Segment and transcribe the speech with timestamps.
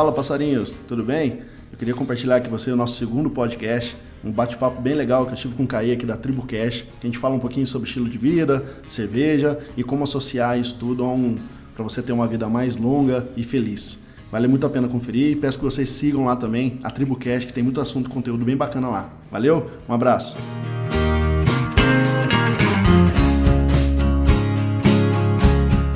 [0.00, 1.42] Fala passarinhos, tudo bem?
[1.70, 3.94] Eu queria compartilhar com você o nosso segundo podcast,
[4.24, 7.06] um bate-papo bem legal que eu tive com o Caí aqui da Tribo Cash, que
[7.06, 11.04] a gente fala um pouquinho sobre estilo de vida, cerveja e como associar isso tudo
[11.04, 11.38] um,
[11.74, 13.98] para você ter uma vida mais longa e feliz.
[14.32, 17.44] Vale muito a pena conferir e peço que vocês sigam lá também a Tribo Cash,
[17.44, 19.10] que tem muito assunto e conteúdo bem bacana lá.
[19.30, 20.34] Valeu, um abraço!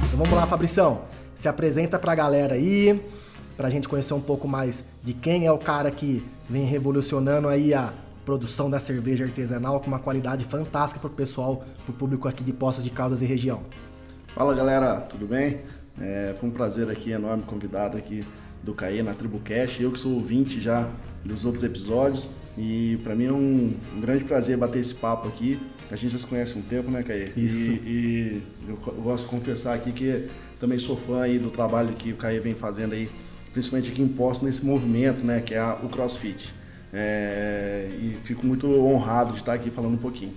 [0.08, 1.00] Então vamos lá, Fabrição.
[1.34, 3.00] Se apresenta pra galera aí,
[3.56, 7.72] pra gente conhecer um pouco mais de quem é o cara que vem revolucionando aí
[7.72, 7.92] a
[8.24, 12.82] produção da cerveja artesanal com uma qualidade fantástica pro pessoal, pro público aqui de Poços
[12.82, 13.62] de Caldas e região.
[14.28, 15.60] Fala galera, tudo bem?
[16.00, 18.26] É, foi um prazer aqui, enorme convidado aqui
[18.62, 19.80] do Caê na Tribo Cash.
[19.80, 20.88] Eu que sou ouvinte já
[21.24, 25.60] dos outros episódios e para mim é um, um, grande prazer bater esse papo aqui.
[25.90, 27.30] A gente já se conhece há um tempo, né, Caê?
[27.36, 27.70] Isso.
[27.70, 31.94] E, e eu, eu gosto de confessar aqui que também sou fã aí do trabalho
[31.94, 33.08] que o Caê vem fazendo aí,
[33.54, 36.52] principalmente aqui em Poço, nesse movimento, né, que é a, o CrossFit.
[36.92, 40.34] É, e fico muito honrado de estar aqui falando um pouquinho.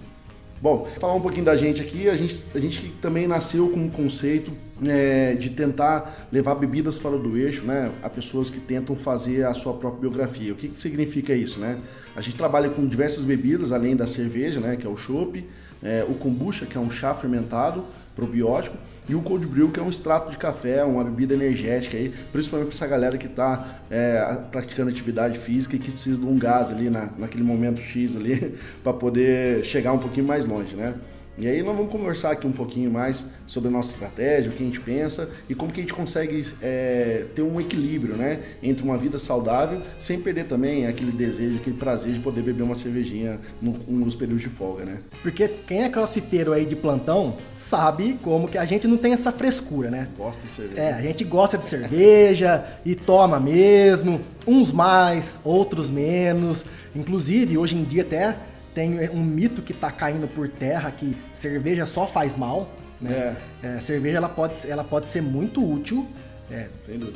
[0.59, 3.89] Bom, falar um pouquinho da gente aqui, a gente, a gente também nasceu com um
[3.89, 4.51] conceito
[4.87, 9.53] é, de tentar levar bebidas fora do eixo, né, a pessoas que tentam fazer a
[9.53, 10.53] sua própria biografia.
[10.53, 11.77] O que, que significa isso, né?
[12.15, 15.45] A gente trabalha com diversas bebidas, além da cerveja, né, que é o chopp,
[15.83, 17.83] é, o kombucha, que é um chá fermentado,
[18.17, 18.75] probiótico,
[19.07, 22.69] e o cold brew, que é um extrato de café, uma bebida energética aí, principalmente
[22.69, 26.71] para essa galera que está é, praticando atividade física e que precisa de um gás
[26.71, 30.95] ali na, naquele momento X ali para poder chegar um pouquinho mais longe, né?
[31.37, 34.63] E aí nós vamos conversar aqui um pouquinho mais sobre a nossa estratégia, o que
[34.63, 38.39] a gente pensa e como que a gente consegue é, ter um equilíbrio, né?
[38.61, 42.73] Entre uma vida saudável, sem perder também aquele desejo, aquele prazer de poder beber uma
[42.73, 44.97] cervejinha no, nos períodos de folga, né?
[45.21, 49.31] Porque quem é crossfiteiro aí de plantão sabe como que a gente não tem essa
[49.31, 50.07] frescura, né?
[50.17, 50.81] Gosta de cerveja.
[50.81, 56.65] É, a gente gosta de cerveja e toma mesmo, uns mais, outros menos.
[56.95, 58.35] Inclusive, hoje em dia até
[58.77, 62.69] tem um mito que está caindo por terra que cerveja só faz mal.
[63.01, 63.35] Né?
[63.63, 63.77] É.
[63.77, 66.07] É, cerveja ela pode, ela pode ser muito útil,
[66.51, 66.67] é,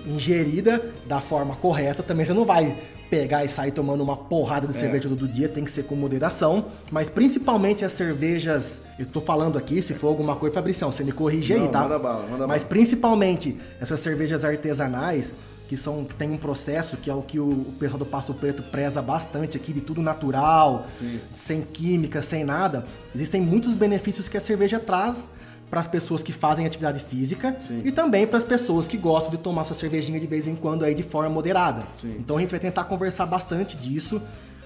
[0.07, 2.01] ingerida da forma correta.
[2.01, 2.75] Também você não vai
[3.11, 4.79] pegar e sair tomando uma porrada de é.
[4.79, 6.65] cerveja todo dia, tem que ser com moderação.
[6.91, 11.11] Mas principalmente as cervejas, eu estou falando aqui, se for alguma coisa, Fabricião, você me
[11.11, 11.81] corrige não, aí, tá?
[11.81, 15.31] Manda bala, manda mas principalmente essas cervejas artesanais,
[15.71, 18.61] que são que tem um processo que é o que o, pessoal do Passo Preto
[18.61, 21.21] preza bastante aqui, de tudo natural, Sim.
[21.33, 22.85] sem química, sem nada.
[23.15, 25.29] Existem muitos benefícios que a cerveja traz
[25.69, 27.83] para as pessoas que fazem atividade física Sim.
[27.85, 30.83] e também para as pessoas que gostam de tomar sua cervejinha de vez em quando
[30.83, 31.87] aí de forma moderada.
[31.93, 32.17] Sim.
[32.19, 34.21] Então a gente vai tentar conversar bastante disso.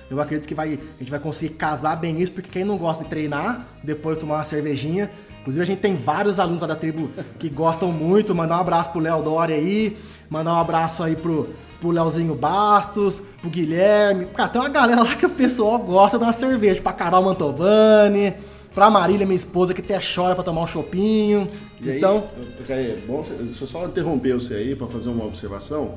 [0.09, 3.03] Eu acredito que vai, a gente vai conseguir casar bem isso, porque quem não gosta
[3.03, 5.11] de treinar, depois de tomar uma cervejinha,
[5.45, 8.33] Inclusive, a gente tem vários alunos da tribo que gostam muito.
[8.33, 9.95] Mandar um abraço pro Léo Dória aí.
[10.35, 11.47] Mandar um abraço aí pro,
[11.79, 14.25] pro Leozinho Bastos, pro Guilherme.
[14.35, 16.81] Cara, tem uma galera lá que o pessoal gosta de uma cerveja.
[16.81, 18.33] Pra Carol Mantovani,
[18.73, 21.47] pra Marília, minha esposa, que até chora pra tomar um chopinho.
[21.79, 22.25] E então.
[22.67, 25.95] Aí, é bom, deixa eu só interromper você aí pra fazer uma observação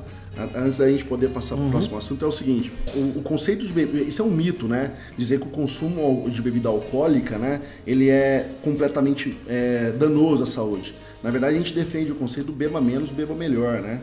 [0.55, 1.71] antes da gente poder passar para o uhum.
[1.71, 4.93] próximo assunto, é o seguinte: o, o, conceito de bebida, isso é um mito, né?
[5.17, 10.95] Dizer que o consumo de bebida alcoólica, né, ele é completamente é, danoso à saúde.
[11.21, 13.99] Na verdade, a gente defende o conceito do beba menos, beba melhor, né?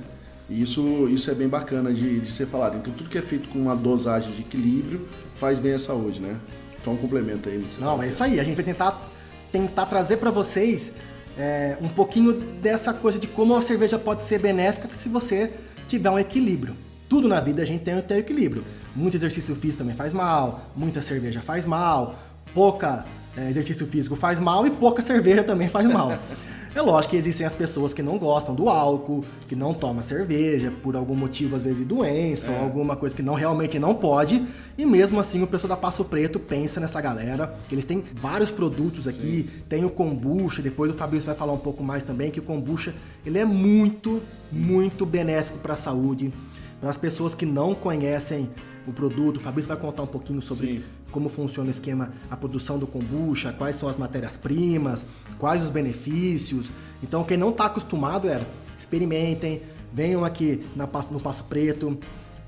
[0.48, 2.76] E isso, isso é bem bacana de, de ser falado.
[2.76, 6.38] Então, tudo que é feito com uma dosagem de equilíbrio faz bem à saúde, né?
[6.80, 7.66] Então, um complemento aí.
[7.80, 8.38] Não, é isso aí.
[8.38, 9.10] A gente vai tentar,
[9.50, 10.92] tentar trazer para vocês
[11.36, 15.52] é, um pouquinho dessa coisa de como a cerveja pode ser benéfica se você
[15.88, 16.76] tiver um equilíbrio.
[17.08, 18.64] Tudo na vida a gente tem que ter equilíbrio.
[18.94, 22.18] Muito exercício físico também faz mal, muita cerveja faz mal,
[22.54, 23.04] pouca
[23.36, 26.12] é, exercício físico faz mal e pouca cerveja também faz mal.
[26.76, 30.70] É lógico que existem as pessoas que não gostam do álcool, que não tomam cerveja
[30.82, 32.58] por algum motivo, às vezes doença, é.
[32.58, 34.46] ou alguma coisa que não realmente não pode.
[34.76, 38.50] E mesmo assim o pessoal da Passo Preto pensa nessa galera, que eles têm vários
[38.50, 39.62] produtos aqui, Sim.
[39.70, 42.94] tem o kombucha, depois o Fabrício vai falar um pouco mais também, que o kombucha
[43.24, 44.20] ele é muito,
[44.52, 46.30] muito benéfico para a saúde.
[46.78, 48.50] Para as pessoas que não conhecem
[48.86, 52.36] o produto, o Fabrício vai contar um pouquinho sobre Sim como funciona o esquema, a
[52.36, 55.04] produção do kombucha, quais são as matérias-primas,
[55.38, 56.70] quais os benefícios.
[57.02, 58.46] Então, quem não está acostumado, era
[58.78, 59.62] experimentem,
[59.92, 61.98] venham aqui na, no Passo Preto,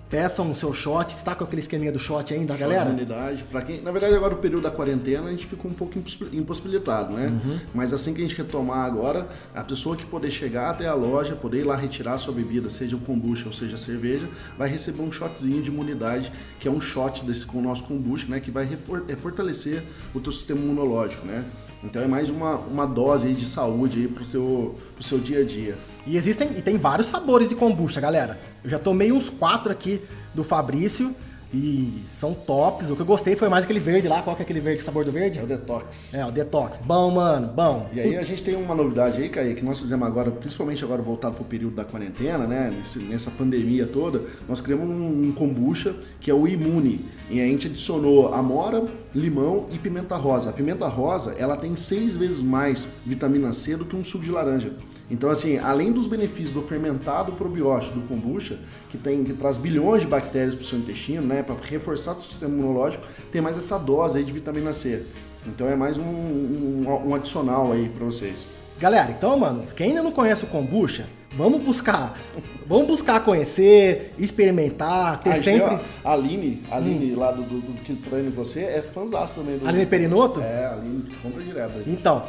[0.09, 1.13] Peçam o seu shot.
[1.13, 2.91] Está com aquele esqueminha do shot ainda, shot galera?
[2.91, 3.45] Unidade.
[3.45, 5.99] Para quem, na verdade, agora o período da quarentena a gente ficou um pouco
[6.33, 7.27] impossibilitado, né?
[7.27, 7.61] Uhum.
[7.75, 11.37] Mas assim que a gente retomar agora, a pessoa que poder chegar até a loja,
[11.37, 14.69] poder ir lá retirar a sua bebida, seja o kombucha ou seja a cerveja, vai
[14.69, 18.41] receber um shotzinho de imunidade, que é um shot desse com o nosso kombucha, né?
[18.41, 18.69] Que vai
[19.09, 19.83] é, fortalecer
[20.15, 21.45] o teu sistema imunológico, né?
[21.83, 25.45] Então é mais uma, uma dose de saúde aí pro, teu, pro seu dia a
[25.45, 25.79] dia.
[26.07, 28.39] E existem e tem vários sabores de kombucha, galera.
[28.65, 30.03] Eu já tomei uns quatro aqui
[30.35, 31.15] do Fabrício.
[31.53, 32.91] E são tops.
[32.91, 34.23] O que eu gostei foi mais aquele verde lá.
[34.23, 35.39] Qual que é aquele verde, sabor do verde?
[35.39, 36.15] É o Detox.
[36.15, 36.79] É, o Detox.
[36.79, 37.89] Bom, mano, bom.
[37.93, 41.01] E aí a gente tem uma novidade aí, Caí, que nós fizemos agora, principalmente agora
[41.01, 42.73] voltado pro período da quarentena, né?
[43.09, 47.07] Nessa pandemia toda, nós criamos um, um kombucha que é o Imune.
[47.31, 50.51] E a gente adicionou amora, limão e pimenta rosa.
[50.51, 54.31] A pimenta rosa, ela tem seis vezes mais vitamina C do que um suco de
[54.31, 54.73] laranja.
[55.11, 58.59] Então, assim, além dos benefícios do fermentado probiótico do kombucha,
[58.91, 62.23] que, tem, que traz bilhões de bactérias para o seu intestino, né, para reforçar o
[62.23, 65.05] sistema imunológico, tem mais essa dose aí de vitamina C.
[65.47, 68.47] Então é mais um, um, um adicional aí para vocês.
[68.79, 71.07] Galera, então, mano, quem ainda não conhece o kombucha,
[71.37, 72.17] vamos buscar.
[72.65, 75.79] Vamos buscar conhecer, experimentar, ter Ah, sempre.
[76.05, 79.67] A Aline, a Aline lá do, do, do que treina você, é fãzaço também do.
[79.67, 80.41] Aline Perinoto?
[80.41, 81.85] É, a Aline, compra direto aí.
[81.89, 82.25] Então,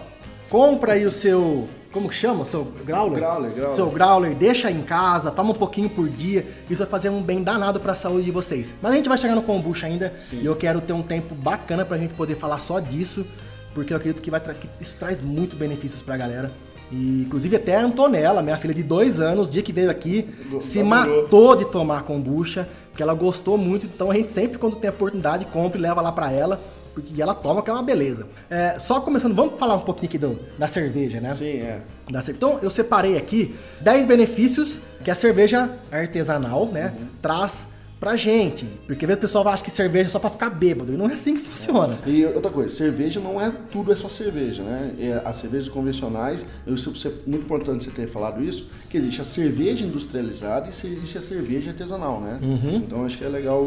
[0.50, 1.68] compra aí o seu.
[1.92, 2.46] Como que chama?
[2.46, 3.20] Seu growler?
[3.20, 3.72] Growler, growler.
[3.76, 6.46] Seu growler, deixa em casa, toma um pouquinho por dia.
[6.70, 8.74] Isso vai fazer um bem danado pra saúde de vocês.
[8.82, 10.14] Mas a gente vai chegar no kombucha ainda.
[10.32, 13.26] E eu quero ter um tempo bacana pra gente poder falar só disso.
[13.74, 16.52] Porque eu acredito que, vai que isso traz muito benefícios pra galera.
[16.92, 20.60] E, inclusive até a Antonella, minha filha de dois anos, dia que veio aqui, Go-
[20.60, 23.86] se matou de tomar kombucha, porque ela gostou muito.
[23.86, 26.60] Então a gente sempre, quando tem a oportunidade, compra e leva lá pra ela.
[27.02, 28.26] Porque ela toma, que é uma beleza.
[28.50, 31.34] É, só começando, vamos falar um pouquinho aqui do- da cerveja, né?
[31.34, 31.80] Sim, é.
[32.10, 37.68] Da Então, eu separei aqui 10 benefícios que a cerveja artesanal, né, traz
[38.00, 38.66] pra gente.
[38.88, 41.10] Porque às vezes o pessoal acha que cerveja é só pra ficar bêbado, e não
[41.10, 42.00] é assim que funciona.
[42.06, 44.94] E outra coisa, cerveja não é tudo, é só cerveja, né?
[45.00, 49.24] É, as cervejas convencionais, eu, é muito importante você ter falado isso, que existe a
[49.26, 52.40] cerveja industrializada e existe a cerveja artesanal, né?
[52.76, 53.66] Então acho que é legal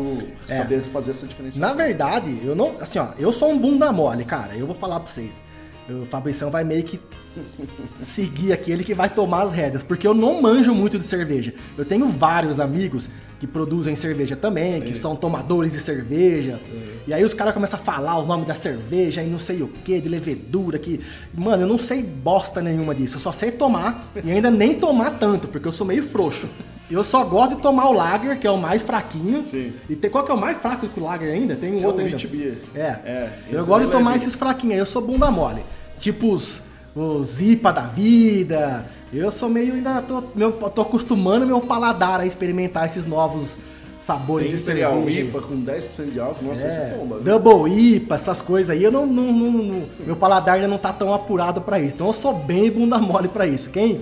[0.49, 1.69] saber fazer essa diferenciação.
[1.69, 2.75] Na verdade, eu não.
[2.81, 4.55] Assim, ó, eu sou um bunda mole, cara.
[4.57, 5.43] Eu vou falar pra vocês.
[5.89, 7.01] O Fabrição vai meio que
[8.01, 11.55] seguir aquele que vai tomar as rédeas, porque eu não manjo muito de cerveja.
[11.77, 13.09] Eu tenho vários amigos
[13.43, 16.61] que produzem cerveja também, que são tomadores de cerveja.
[17.09, 19.67] E aí os caras começam a falar os nomes da cerveja e não sei o
[19.67, 21.01] que, de levedura, que.
[21.35, 23.17] Mano, eu não sei bosta nenhuma disso.
[23.17, 26.49] Eu só sei tomar e ainda nem tomar tanto, porque eu sou meio frouxo.
[26.89, 29.45] Eu só gosto de tomar o lager, que é o mais fraquinho.
[29.45, 29.73] Sim.
[29.91, 31.57] E tem, qual que é o mais fraco que o lager ainda?
[31.57, 32.17] Tem um É o outro ainda.
[32.17, 32.59] Wheat Beer.
[32.77, 32.87] É.
[33.05, 35.65] É, eu gosto de é tomar esses fraquinhos aí, eu sou bunda mole.
[35.99, 36.63] Tipo os,
[36.95, 38.87] os IPA da vida.
[39.13, 43.57] Eu sou meio ainda tô, meu, tô acostumando meu paladar a experimentar esses novos
[44.01, 45.21] sabores Tem cerveja.
[45.21, 47.21] IPA com 10% de álcool, nossa, É, você toma.
[47.21, 50.93] Double IPA, essas coisas aí, eu não, não- não- não- meu paladar ainda não tá
[50.93, 51.95] tão apurado pra isso.
[51.95, 53.71] Então eu sou bem bunda mole pra isso.
[53.71, 54.01] Quem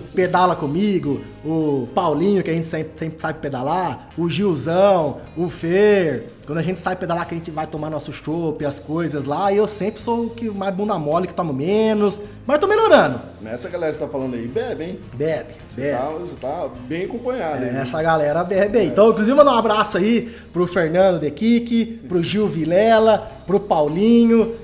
[0.00, 6.28] pedala comigo, o Paulinho, que a gente sempre, sempre sabe pedalar, o Gilzão, o Fer,
[6.46, 9.52] quando a gente sai pedalar que a gente vai tomar nosso chopp, as coisas lá,
[9.52, 13.20] eu sempre sou o que mais bunda mole, que tomo menos, mas tô melhorando.
[13.40, 14.98] Nessa galera que você tá falando aí, bebe, hein?
[15.14, 15.96] Bebe, Você bebe.
[15.98, 17.64] tá, você tá bem acompanhado.
[17.64, 17.70] hein?
[17.74, 18.86] É, Essa galera bebe aí.
[18.88, 24.54] Então, inclusive, mandar um abraço aí pro Fernando De Kiki, pro Gil Vilela, pro Paulinho.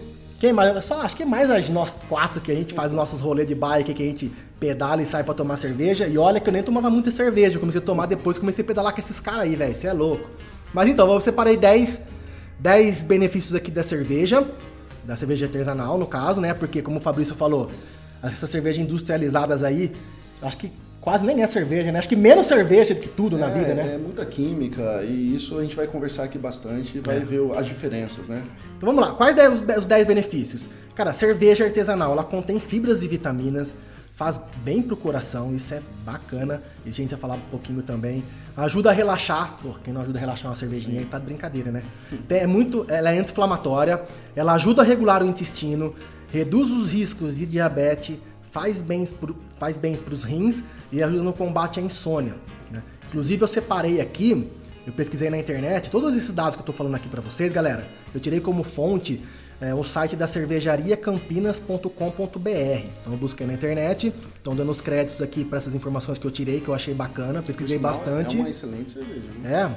[0.40, 0.84] Quem mais?
[0.84, 3.56] Só acho que é mais nós quatro que a gente faz os nossos rolês de
[3.56, 6.06] bike, que a gente pedala e sai pra tomar cerveja.
[6.06, 7.56] E olha que eu nem tomava muita cerveja.
[7.56, 9.74] Eu comecei a tomar depois comecei a pedalar com esses caras aí, velho.
[9.74, 10.28] Você é louco.
[10.72, 12.00] Mas então, eu separei 10,
[12.58, 14.46] 10 benefícios aqui da cerveja.
[15.04, 16.52] Da cerveja artesanal, no caso, né?
[16.52, 17.70] Porque, como o Fabrício falou,
[18.22, 19.92] essas cervejas industrializadas aí,
[20.42, 21.98] acho que quase nem é cerveja, né?
[21.98, 23.94] Acho que menos cerveja do que tudo na É, vida, né?
[23.94, 27.02] É muita química e isso a gente vai conversar aqui bastante e É.
[27.02, 28.42] vai ver o- as diferenças, né?
[28.76, 29.34] Então vamos lá, quais
[29.78, 30.68] os 10 benefícios?
[30.94, 33.74] Cara, cerveja artesanal, ela contém fibras e vitaminas,
[34.18, 38.24] faz bem pro coração, isso é bacana, e a gente vai falar um pouquinho também.
[38.56, 41.70] Ajuda a relaxar, pô, quem não ajuda a relaxar uma cervejinha aí tá de brincadeira,
[41.70, 41.84] né?
[42.28, 44.02] É muito, ela é anti-inflamatória,
[44.34, 45.94] ela ajuda a regular o intestino,
[46.32, 48.18] reduz os riscos de diabetes,
[48.50, 52.34] faz bens pro, faz bens pros rins e ajuda no combate à insônia.
[52.72, 52.82] né?
[53.06, 54.50] Inclusive eu separei aqui
[54.88, 57.86] eu pesquisei na internet, todos esses dados que eu tô falando aqui pra vocês, galera,
[58.14, 59.22] eu tirei como fonte
[59.60, 61.88] é, o site da cervejariacampinas.com.br.
[63.00, 66.30] Então eu busquei na internet, estão dando os créditos aqui pra essas informações que eu
[66.30, 68.36] tirei, que eu achei bacana, pesquisei bastante.
[68.36, 69.20] É uma excelente cerveja.
[69.20, 69.50] viu?
[69.50, 69.70] É.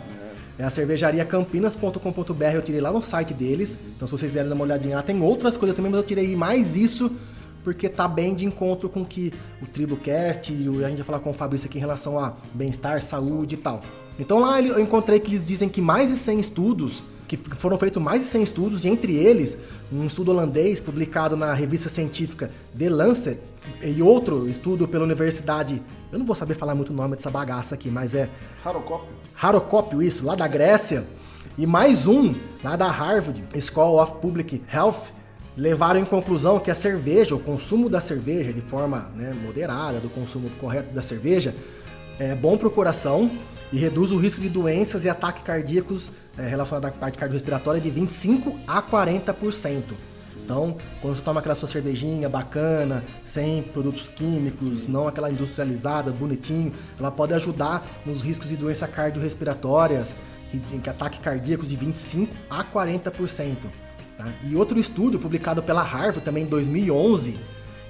[0.60, 3.78] É a cervejariacampinas.com.br, eu tirei lá no site deles.
[3.96, 6.36] Então se vocês derem dar uma olhadinha lá, tem outras coisas também, mas eu tirei
[6.36, 7.12] mais isso
[7.64, 11.30] porque tá bem de encontro com que o TribuCast e a gente vai falar com
[11.30, 13.82] o Fabrício aqui em relação a bem-estar, saúde e tal.
[14.20, 17.04] Então lá eu encontrei que eles dizem que mais de 100 estudos,
[17.38, 19.58] que foram feitos mais de 100 estudos, e entre eles
[19.92, 23.40] um estudo holandês publicado na revista científica The Lancet
[23.84, 27.76] e outro estudo pela universidade, eu não vou saber falar muito o nome dessa bagaça
[27.76, 28.30] aqui, mas é
[28.64, 29.10] Harocópio.
[29.42, 31.06] Harocópio, isso, lá da Grécia.
[31.58, 32.34] E mais um,
[32.64, 35.14] lá da Harvard School of Public Health,
[35.56, 40.10] levaram em conclusão que a cerveja, o consumo da cerveja de forma né, moderada, do
[40.10, 41.54] consumo correto da cerveja,
[42.20, 43.32] é bom para o coração
[43.72, 47.90] e reduz o risco de doenças e ataques cardíacos é, relacionados à parte cardiorrespiratória de
[47.90, 49.84] 25 a 40%.
[50.44, 56.74] Então, quando você toma aquela sua cervejinha bacana, sem produtos químicos, não aquela industrializada, bonitinho,
[57.00, 60.16] ela pode ajudar nos riscos de doenças cardiorrespiratórias
[60.54, 63.56] e de ataques cardíacos de 25 a 40%.
[64.18, 64.28] Tá?
[64.44, 67.38] E outro estudo publicado pela Harvard também em 2011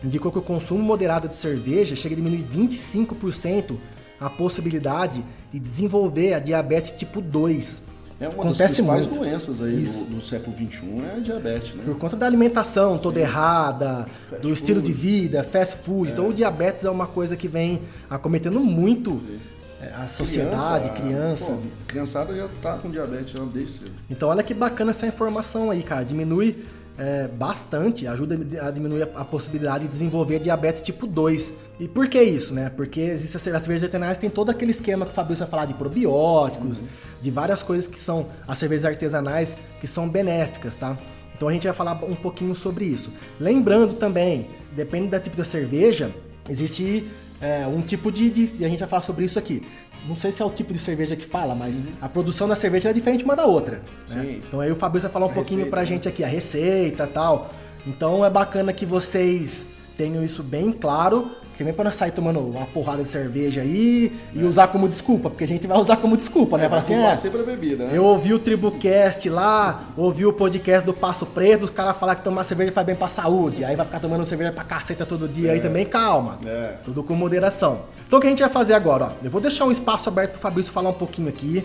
[0.03, 3.77] indicou que o consumo moderado de cerveja chega a diminuir 25%
[4.21, 7.83] a possibilidade de desenvolver a diabetes tipo 2.
[8.19, 9.19] É uma Acontece das principais muito.
[9.19, 11.81] doenças aí do, do, século XXI é a diabetes, né?
[11.83, 13.25] Por conta da alimentação toda Sim.
[13.25, 14.53] errada, fast do food.
[14.53, 16.09] estilo de vida, fast food.
[16.09, 16.11] É.
[16.13, 19.39] Então o diabetes é uma coisa que vem acometendo muito Sim.
[19.81, 21.45] É, a sociedade, criança.
[21.45, 21.45] criança.
[21.45, 23.91] Pô, criançada já tá com diabetes já desde cedo.
[24.07, 26.05] Então olha que bacana essa informação aí, cara.
[26.05, 26.63] Diminui
[26.97, 31.53] é, bastante, ajuda a diminuir a, possibilidade de desenvolver diabetes tipo 2.
[31.79, 32.69] E por que isso, né?
[32.69, 35.73] Porque existe as cervejas artesanais tem todo aquele esquema que o Fabrício vai falar de
[35.73, 36.87] probióticos, uhum.
[37.21, 40.97] de várias coisas que são as cervejas artesanais que são benéficas, tá?
[41.35, 43.11] Então a gente vai falar um pouquinho sobre isso.
[43.39, 46.11] Lembrando também, depende do tipo da cerveja,
[46.47, 47.09] existe
[47.41, 49.63] é, um tipo de, de, E a gente vai falar sobre isso aqui.
[50.07, 51.85] Não sei se é o tipo de cerveja que fala, mas uhum.
[52.01, 53.81] a produção da cerveja é diferente uma da outra.
[54.09, 54.39] Né?
[54.45, 55.87] Então aí o Fabrício vai falar um a pouquinho receita, pra né?
[55.87, 57.53] gente aqui, a receita e tal.
[57.85, 59.67] Então é bacana que vocês
[59.97, 64.39] tenham isso bem claro também para não sair tomando uma porrada de cerveja aí é.
[64.39, 66.65] e usar como desculpa, porque a gente vai usar como desculpa, né?
[66.65, 67.91] É, Falar assim, é, sempre a bebida, né?
[67.93, 72.23] Eu ouvi o Tribucast lá, ouvi o podcast do Passo Preto, os caras falar que
[72.23, 75.49] tomar cerveja faz bem pra saúde, aí vai ficar tomando cerveja pra caceta todo dia
[75.49, 75.53] é.
[75.53, 76.39] aí também, calma.
[76.45, 76.75] É.
[76.83, 77.81] Tudo com moderação.
[78.07, 79.11] Então o que a gente vai fazer agora, ó?
[79.23, 81.63] Eu vou deixar um espaço aberto pro Fabrício falar um pouquinho aqui.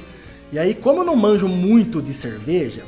[0.53, 2.83] E aí, como eu não manjo muito de cerveja,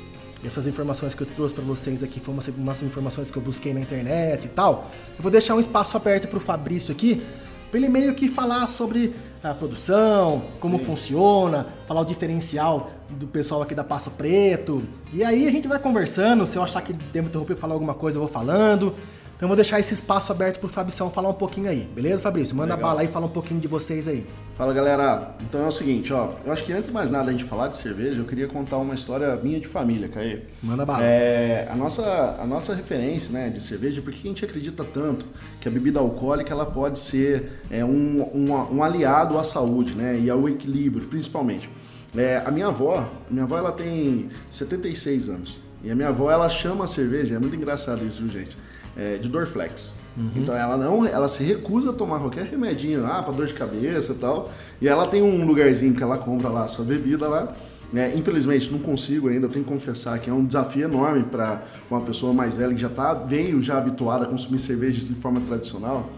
[0.44, 3.74] essas informações que eu trouxe para vocês aqui foram umas, umas, informações que eu busquei
[3.74, 4.90] na internet e tal.
[5.16, 7.26] Eu vou deixar um espaço aberto para o Fabrício aqui,
[7.70, 10.84] para ele meio que falar sobre a produção, como Sim.
[10.84, 14.82] funciona, falar o diferencial do pessoal aqui da Passo Preto.
[15.12, 17.94] E aí a gente vai conversando, se eu achar que devo interromper para falar alguma
[17.94, 18.94] coisa, eu vou falando.
[19.38, 22.56] Então eu vou deixar esse espaço aberto pro Fabição falar um pouquinho aí, beleza, Fabrício?
[22.56, 22.90] Manda Legal.
[22.90, 24.26] bala aí e fala um pouquinho de vocês aí.
[24.56, 27.32] Fala galera, então é o seguinte, ó, eu acho que antes de mais nada a
[27.32, 30.40] gente falar de cerveja, eu queria contar uma história minha de família, Caê.
[30.60, 31.04] Manda bala.
[31.04, 35.24] É, a, nossa, a nossa referência né, de cerveja, porque a gente acredita tanto
[35.60, 40.18] que a bebida alcoólica ela pode ser é, um, um, um aliado à saúde né,
[40.18, 41.70] e ao equilíbrio, principalmente.
[42.16, 45.60] É, a minha avó, a minha avó ela tem 76 anos.
[45.84, 48.56] E a minha avó ela chama a cerveja, é muito engraçado isso, viu, gente?
[48.98, 49.94] É, de Dorflex.
[50.16, 50.30] Uhum.
[50.34, 54.12] Então ela não, ela se recusa a tomar qualquer remedinho, ah, para dor de cabeça
[54.12, 54.50] e tal.
[54.80, 57.54] E ela tem um lugarzinho que ela compra lá a sua bebida lá.
[57.94, 61.62] É, infelizmente não consigo ainda, eu tenho que confessar que é um desafio enorme para
[61.90, 65.40] uma pessoa mais velha que já tá, veio já habituada a consumir cerveja de forma
[65.40, 66.10] tradicional,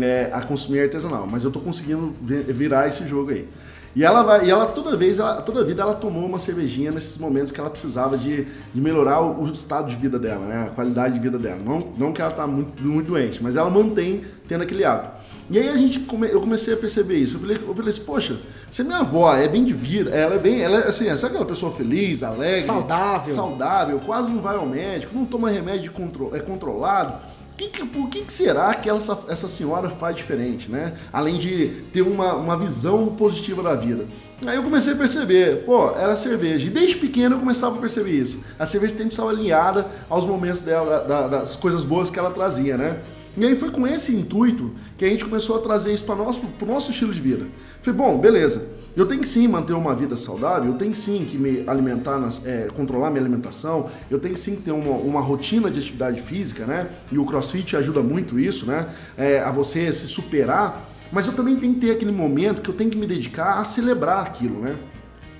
[0.00, 1.26] é, a consumir artesanal.
[1.26, 3.48] Mas eu estou conseguindo virar esse jogo aí.
[3.96, 7.16] E ela vai, e ela toda vez, ela, toda vida ela tomou uma cervejinha nesses
[7.16, 10.66] momentos que ela precisava de, de melhorar o, o, estado de vida dela, né?
[10.66, 11.62] A qualidade de vida dela.
[11.64, 15.12] Não, não que ela tá muito, muito doente, mas ela mantém tendo aquele hábito.
[15.48, 17.36] E aí a gente come, eu comecei a perceber isso.
[17.36, 18.36] Eu falei, eu falei assim, poxa,
[18.70, 21.46] se minha avó é bem de vida, ela é bem, ela é assim, sabe aquela
[21.46, 26.40] pessoa feliz, alegre, saudável, saudável, quase não vai ao médico, não toma remédio contro, é
[26.40, 27.14] controlado
[27.56, 30.94] que, que, o que, que, será que essa, essa senhora faz diferente, né?
[31.12, 34.06] Além de ter uma, uma visão positiva da vida.
[34.46, 36.66] Aí eu comecei a perceber, pô, era cerveja.
[36.66, 38.40] E desde pequeno eu começava a perceber isso.
[38.58, 42.30] A cerveja tem que estar alinhada aos momentos dela, da, das coisas boas que ela
[42.30, 42.98] trazia, né?
[43.36, 46.66] E aí foi com esse intuito que a gente começou a trazer isso para o
[46.66, 47.46] nosso estilo de vida.
[47.82, 48.75] Falei, bom, beleza.
[48.96, 52.40] Eu tenho que sim manter uma vida saudável, eu tenho sim que me alimentar, nas,
[52.46, 56.64] é, controlar minha alimentação, eu tenho sim que ter uma, uma, rotina de atividade física,
[56.64, 56.88] né?
[57.12, 58.88] E o CrossFit ajuda muito isso, né?
[59.14, 62.74] É, a você se superar, mas eu também tenho que ter aquele momento que eu
[62.74, 64.74] tenho que me dedicar a celebrar aquilo, né?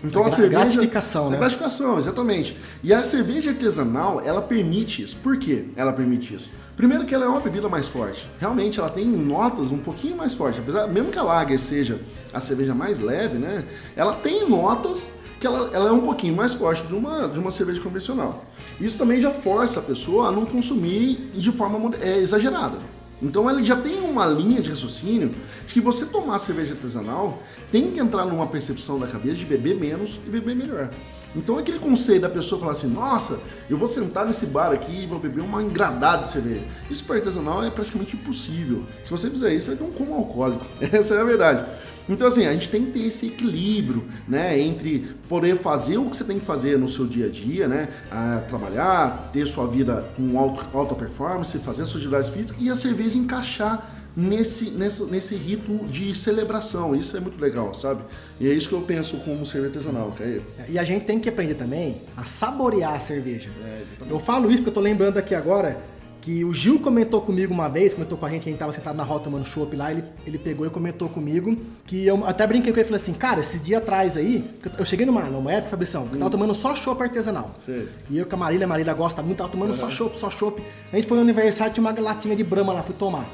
[0.05, 1.37] Então a, a cerveja, gratificação, né?
[1.37, 2.57] A gratificação, exatamente.
[2.83, 5.17] E a cerveja artesanal, ela permite isso.
[5.23, 6.51] Por que ela permite isso?
[6.77, 8.27] Primeiro que ela é uma bebida mais forte.
[8.39, 10.61] Realmente ela tem notas um pouquinho mais fortes.
[10.61, 12.01] Apesar, mesmo que a lager seja
[12.33, 13.65] a cerveja mais leve, né?
[13.97, 15.11] Ela tem notas
[15.41, 18.45] que ela, ela é um pouquinho mais forte de uma, de uma cerveja convencional.
[18.81, 22.79] Isso também já força a pessoa a não consumir de forma é, exagerada.
[23.21, 25.35] Então ele já tem uma linha de raciocínio
[25.67, 29.75] de que você tomar cerveja artesanal tem que entrar numa percepção da cabeça de beber
[29.79, 30.91] menos e beber melhor.
[31.35, 35.07] Então aquele conceito da pessoa falar assim, nossa, eu vou sentar nesse bar aqui e
[35.07, 36.65] vou beber uma engradada de cerveja.
[36.91, 38.85] Isso para artesanal é praticamente impossível.
[39.05, 40.65] Se você fizer isso, vai ter um como alcoólico.
[40.81, 41.67] Essa é a verdade.
[42.09, 46.17] Então assim, a gente tem que ter esse equilíbrio, né, entre poder fazer o que
[46.17, 50.09] você tem que fazer no seu dia a dia, né, a trabalhar, ter sua vida
[50.17, 55.85] com alta performance, fazer suas atividades físicas e a cerveja encaixar nesse, nesse, nesse rito
[55.87, 56.97] de celebração.
[56.97, 58.03] Isso é muito legal, sabe?
[58.41, 60.43] E é isso que eu penso como cerveja artesanal, Caio.
[60.69, 63.51] E a gente tem que aprender também a saborear a cerveja.
[63.63, 65.79] É, eu falo isso porque eu tô lembrando aqui agora
[66.27, 68.97] que o Gil comentou comigo uma vez, comentou com a gente, a gente tava sentado
[68.97, 71.57] na rota tomando chopp lá, ele, ele pegou e comentou comigo,
[71.87, 74.45] que eu até brinquei com ele e falei assim, cara, esses dias atrás aí,
[74.77, 76.33] eu cheguei numa, numa época, Fabrição, que eu tava hum.
[76.33, 77.55] tomando só chopp artesanal.
[77.65, 77.87] Sim.
[78.11, 79.77] E eu com a Marília, a Marília gosta muito, tava tomando uhum.
[79.77, 80.61] só chopp, só chopp.
[80.93, 83.25] A gente foi no aniversário, tinha uma latinha de brama lá, fui tomar.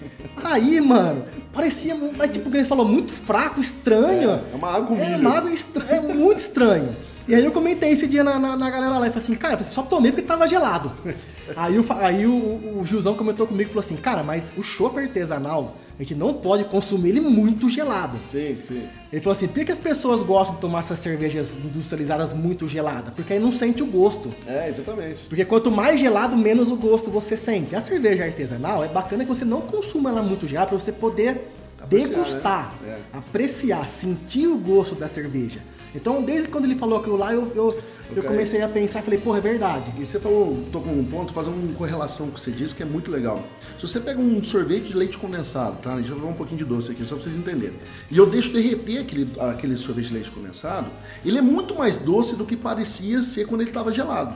[0.44, 1.96] aí, mano, parecia,
[2.30, 4.28] tipo, o falou, muito fraco, estranho.
[4.28, 6.94] É, é uma água É uma água estranha, é muito estranho.
[7.26, 9.62] E aí eu comentei esse dia na, na, na galera lá e falei assim, cara,
[9.62, 10.92] só tomei porque tava gelado.
[11.56, 14.98] aí o, aí o, o Gilzão comentou comigo e falou assim, cara, mas o chopp
[14.98, 18.18] artesanal, a gente não pode consumir ele muito gelado.
[18.26, 18.82] Sim, sim.
[19.12, 23.14] Ele falou assim, por que as pessoas gostam de tomar essas cervejas industrializadas muito geladas?
[23.14, 24.34] Porque aí não sente o gosto.
[24.46, 25.20] É, exatamente.
[25.28, 27.76] Porque quanto mais gelado, menos o gosto você sente.
[27.76, 31.52] A cerveja artesanal é bacana que você não consuma ela muito gelada para você poder
[31.80, 32.98] apreciar, degustar, né?
[33.12, 33.16] é.
[33.18, 35.60] apreciar, sentir o gosto da cerveja.
[35.94, 37.82] Então, desde quando ele falou aquilo lá, eu, eu,
[38.14, 39.92] eu comecei a pensar e falei, porra, é verdade.
[39.98, 42.82] E você falou, tocou um ponto, fazendo uma correlação com o que você disse, que
[42.82, 43.44] é muito legal.
[43.78, 45.94] Se você pega um sorvete de leite condensado, tá?
[45.94, 47.76] A gente vai falar um pouquinho de doce aqui, só pra vocês entenderem.
[48.10, 50.90] E eu deixo derreter aquele, aquele sorvete de leite condensado,
[51.24, 54.34] ele é muito mais doce do que parecia ser quando ele estava gelado.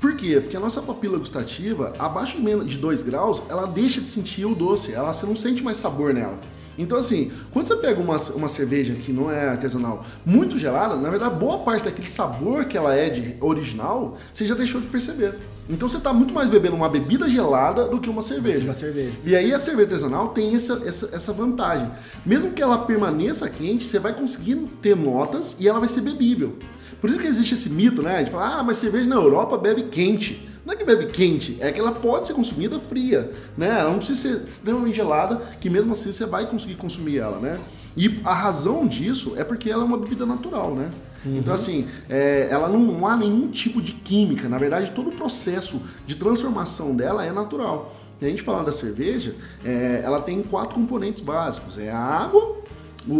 [0.00, 0.40] Por quê?
[0.40, 4.92] Porque a nossa papila gustativa, abaixo de 2 graus, ela deixa de sentir o doce,
[4.92, 6.38] ela, você não sente mais sabor nela.
[6.78, 11.10] Então, assim, quando você pega uma, uma cerveja que não é artesanal muito gelada, na
[11.10, 15.38] verdade, boa parte daquele sabor que ela é de original, você já deixou de perceber.
[15.68, 18.64] Então você está muito mais bebendo uma bebida gelada do que uma cerveja.
[18.64, 19.12] Uma cerveja.
[19.24, 21.90] E aí a cerveja artesanal tem essa, essa, essa vantagem.
[22.24, 26.58] Mesmo que ela permaneça quente, você vai conseguir ter notas e ela vai ser bebível.
[27.00, 28.22] Por isso que existe esse mito, né?
[28.22, 30.48] De falar, ah, mas cerveja na Europa bebe quente.
[30.64, 33.80] Não é que bebe quente, é que ela pode ser consumida fria, né?
[33.80, 37.60] Ela não precisa ser extremamente gelada, que mesmo assim você vai conseguir consumir ela, né?
[37.96, 40.90] E a razão disso é porque ela é uma bebida natural, né?
[41.24, 41.38] Uhum.
[41.38, 44.48] Então, assim, é, ela não, não, há nenhum tipo de química.
[44.48, 47.94] Na verdade, todo o processo de transformação dela é natural.
[48.20, 52.56] E a gente falando da cerveja, é, ela tem quatro componentes básicos: é a água,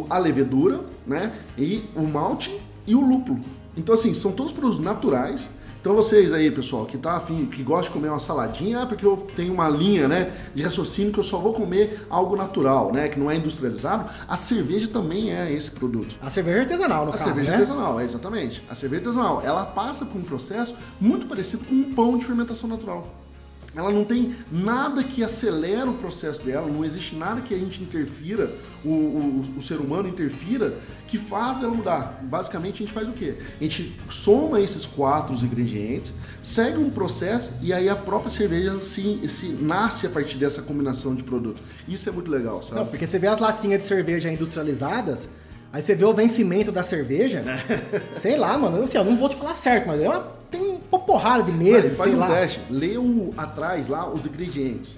[0.08, 1.32] a levedura, né?
[1.58, 3.40] E o malte e o lúpulo.
[3.76, 5.48] Então, assim, são todos produtos naturais
[5.84, 9.04] então vocês aí, pessoal, que tá afim, que gosta de comer uma saladinha, é porque
[9.04, 13.06] eu tenho uma linha, né, de raciocínio que eu só vou comer algo natural, né,
[13.06, 16.16] que não é industrializado, a cerveja também é esse produto.
[16.22, 17.56] A cerveja artesanal, no a caso, A cerveja né?
[17.58, 18.62] artesanal, é exatamente.
[18.66, 22.66] A cerveja artesanal, ela passa por um processo muito parecido com um pão de fermentação
[22.66, 23.06] natural.
[23.76, 27.82] Ela não tem nada que acelere o processo dela, não existe nada que a gente
[27.82, 28.50] interfira,
[28.84, 32.20] o, o, o, ser humano interfira, que faz ela mudar.
[32.22, 33.36] Basicamente, a gente faz o quê?
[33.60, 39.20] A gente soma esses quatro ingredientes, segue um processo e aí a própria cerveja se,
[39.28, 41.60] se nasce a partir dessa combinação de produto.
[41.88, 42.76] Isso é muito legal, sabe?
[42.76, 45.28] Não, porque você vê as latinhas de cerveja industrializadas,
[45.72, 47.42] aí você vê o vencimento da cerveja,
[48.14, 51.00] sei lá, mano, assim, eu não vou te falar certo, mas é uma tem uma
[51.00, 52.28] porrada de meses, faz um lá.
[52.28, 54.96] teste, lê o, atrás lá os ingredientes.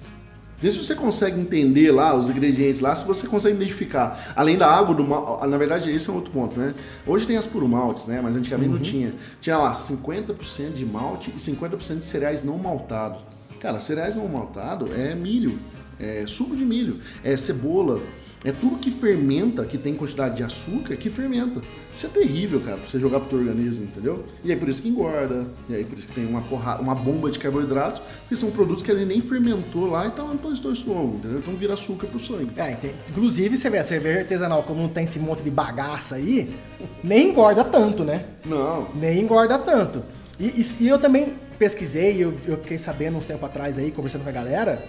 [0.59, 4.33] Vê se você consegue entender lá os ingredientes lá, se você consegue identificar.
[4.35, 6.73] Além da água do mal, na verdade esse é outro ponto, né?
[7.05, 8.21] Hoje tem as puro maltes, né?
[8.23, 8.75] Mas antigamente uhum.
[8.77, 9.13] não tinha.
[9.39, 13.19] Tinha lá 50% de malte e 50% de cereais não maltados.
[13.59, 15.59] Cara, cereais não maltados é milho,
[15.99, 17.99] é suco de milho, é cebola,
[18.45, 21.59] é tudo que fermenta, que tem quantidade de açúcar, que fermenta.
[21.93, 24.25] Isso é terrível, cara, pra você jogar pro teu organismo, entendeu?
[24.43, 26.93] E aí por isso que engorda, e aí por isso que tem uma, porra, uma
[26.93, 30.39] bomba de carboidratos, que são produtos que ele nem fermentou lá e tá lá no
[30.39, 31.39] teu estômago, entendeu?
[31.39, 32.51] Então vira açúcar pro sangue.
[32.55, 36.15] É, tem, inclusive você vê a cerveja artesanal, como não tem esse monte de bagaça
[36.15, 36.55] aí,
[37.03, 38.25] nem engorda tanto, né?
[38.45, 38.87] Não.
[38.93, 40.03] Nem engorda tanto.
[40.39, 44.23] E, e, e eu também pesquisei, eu, eu fiquei sabendo uns tempo atrás aí, conversando
[44.23, 44.87] com a galera,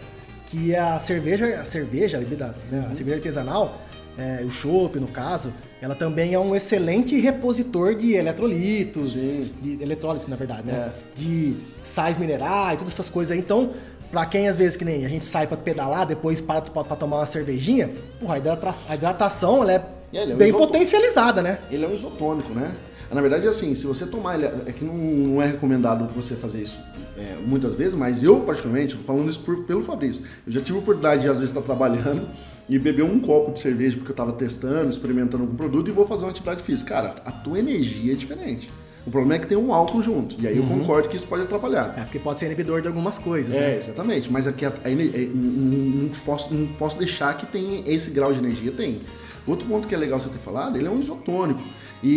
[0.50, 3.82] que a cerveja, a cerveja, a bebida, né, a cerveja artesanal,
[4.16, 9.52] é, o chopp no caso, ela também é um excelente repositor de eletrolitos, Sim.
[9.62, 10.72] de eletrólitos na verdade, né?
[10.74, 10.92] É.
[11.14, 13.38] De sais minerais, todas essas coisas aí.
[13.38, 13.72] Então,
[14.10, 16.96] Pra quem às vezes que nem a gente sai pra pedalar, depois para pra, pra
[16.96, 19.84] tomar uma cervejinha, porra, a hidratação, a hidratação ela é,
[20.14, 21.58] é, é bem potencializada, né?
[21.70, 22.74] Ele é um isotônico, né?
[23.12, 26.34] Na verdade, é assim, se você tomar ele, é que não, não é recomendado você
[26.34, 26.78] fazer isso
[27.18, 30.80] é, muitas vezes, mas eu, particularmente, falando isso por, pelo Fabrício, eu já tive a
[30.80, 32.28] oportunidade de, às vezes, estar trabalhando
[32.68, 36.06] e beber um copo de cerveja porque eu estava testando, experimentando algum produto e vou
[36.06, 36.94] fazer uma atividade física.
[36.94, 38.70] Cara, a tua energia é diferente.
[39.06, 40.36] O problema é que tem um álcool junto.
[40.38, 41.94] E aí eu concordo que isso pode atrapalhar.
[41.96, 43.54] É, porque pode ser inibidor de algumas coisas.
[43.54, 43.76] É, né?
[43.78, 44.30] exatamente.
[44.30, 48.10] Mas aqui a- a ener- é, não, não posso, não posso deixar que tem esse
[48.10, 48.70] grau de energia.
[48.70, 49.00] Tem.
[49.46, 51.62] Outro ponto que é legal você ter falado, ele é um isotônico.
[52.02, 52.10] E,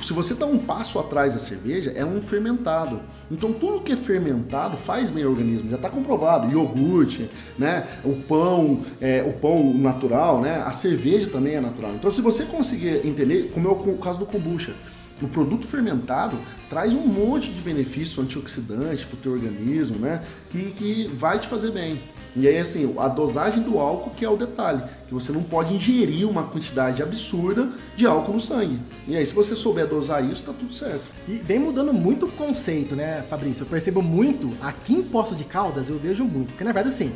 [0.00, 3.00] e se você está um passo atrás da cerveja, é um fermentado.
[3.30, 5.70] Então tudo que é fermentado faz bem ao organismo.
[5.70, 6.50] Já está comprovado.
[6.50, 7.86] Iogurte, né?
[8.04, 10.62] O pão, é, o pão natural, né?
[10.64, 11.92] A cerveja também é natural.
[11.94, 14.74] Então se você conseguir entender, como é o caso do kombucha,
[15.22, 16.36] o produto fermentado
[16.68, 20.22] traz um monte de benefício antioxidante para o teu organismo, né?
[20.50, 22.00] Que, que vai te fazer bem.
[22.36, 25.74] E aí, assim, a dosagem do álcool que é o detalhe, que você não pode
[25.74, 28.80] ingerir uma quantidade absurda de álcool no sangue.
[29.06, 31.04] E aí, se você souber dosar isso, tá tudo certo.
[31.28, 33.62] E vem mudando muito o conceito, né, Fabrício?
[33.62, 36.48] Eu percebo muito, aqui em Poços de Caldas, eu vejo muito.
[36.48, 37.12] Porque, na verdade, assim,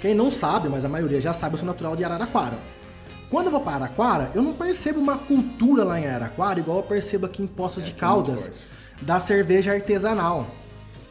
[0.00, 2.58] quem não sabe, mas a maioria já sabe, eu sou natural de Araraquara.
[3.28, 6.84] Quando eu vou para Araraquara, eu não percebo uma cultura lá em Araraquara, igual eu
[6.84, 8.50] percebo aqui em Poços de é Caldas,
[9.02, 10.46] da cerveja artesanal.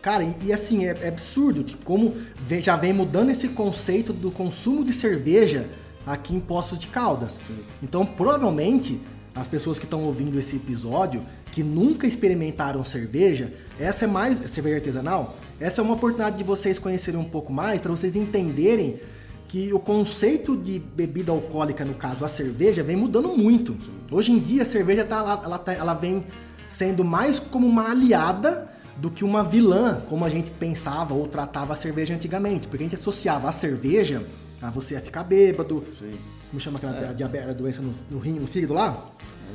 [0.05, 2.13] Cara, e, e assim, é, é absurdo de como
[2.45, 5.67] vem- já vem mudando esse conceito do consumo de cerveja
[6.05, 7.31] aqui em Poços de Caldas.
[7.41, 7.55] Sim.
[7.81, 9.01] Então, provavelmente,
[9.33, 14.75] as pessoas que estão ouvindo esse episódio, que nunca experimentaram cerveja, essa é mais cerveja
[14.75, 18.99] artesanal, essa é uma oportunidade de vocês conhecerem um pouco mais, para vocês entenderem
[19.47, 23.75] que o conceito de bebida alcoólica, no caso a cerveja, vem mudando muito.
[24.11, 26.23] Hoje em dia a cerveja tá, lá- ela, tá- ela vem
[26.69, 31.73] sendo mais como uma aliada do que uma vilã, como a gente pensava ou tratava
[31.73, 34.25] a cerveja antigamente, porque a gente associava a cerveja
[34.61, 36.13] a você ia ficar bêbado, Sim.
[36.49, 39.11] como chama aquela diabetes, a doença no, no rim, no fígado lá?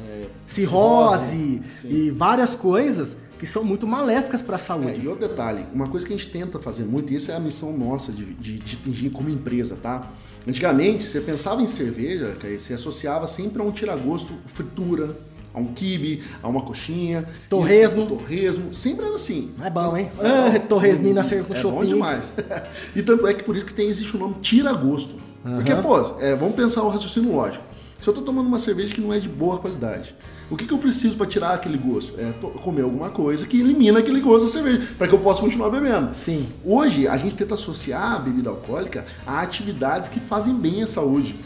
[0.07, 1.89] É, Cirrose Sim.
[1.89, 5.01] e várias coisas que são muito maléficas para a É, saúde.
[5.01, 7.41] e outro detalhe, uma coisa que a gente tenta fazer muito, e essa é a
[7.41, 10.11] missão nossa de, de, de atingir como empresa, tá?
[10.47, 15.17] Antigamente, você pensava em cerveja, você associava sempre a um tiragosto fritura,
[15.53, 17.27] a um quibe, a uma coxinha.
[17.49, 18.03] Torresmo.
[18.05, 19.51] E- Torresmo, sempre era assim.
[19.63, 20.11] É bom, hein?
[20.19, 21.87] Ah, torresminho com É bom chopinho.
[21.87, 22.25] demais.
[22.95, 25.15] e tanto é que por isso que tem, existe o nome tira-gosto.
[25.43, 27.65] Porque, pô, é, vamos pensar o raciocínio lógico.
[28.01, 30.15] Se eu tô tomando uma cerveja que não é de boa qualidade,
[30.51, 32.19] o que, que eu preciso para tirar aquele gosto?
[32.19, 32.33] É
[32.63, 36.13] comer alguma coisa que elimina aquele gosto da cerveja, para que eu possa continuar bebendo.
[36.15, 36.49] Sim.
[36.65, 41.37] Hoje, a gente tenta associar a bebida alcoólica a atividades que fazem bem à saúde.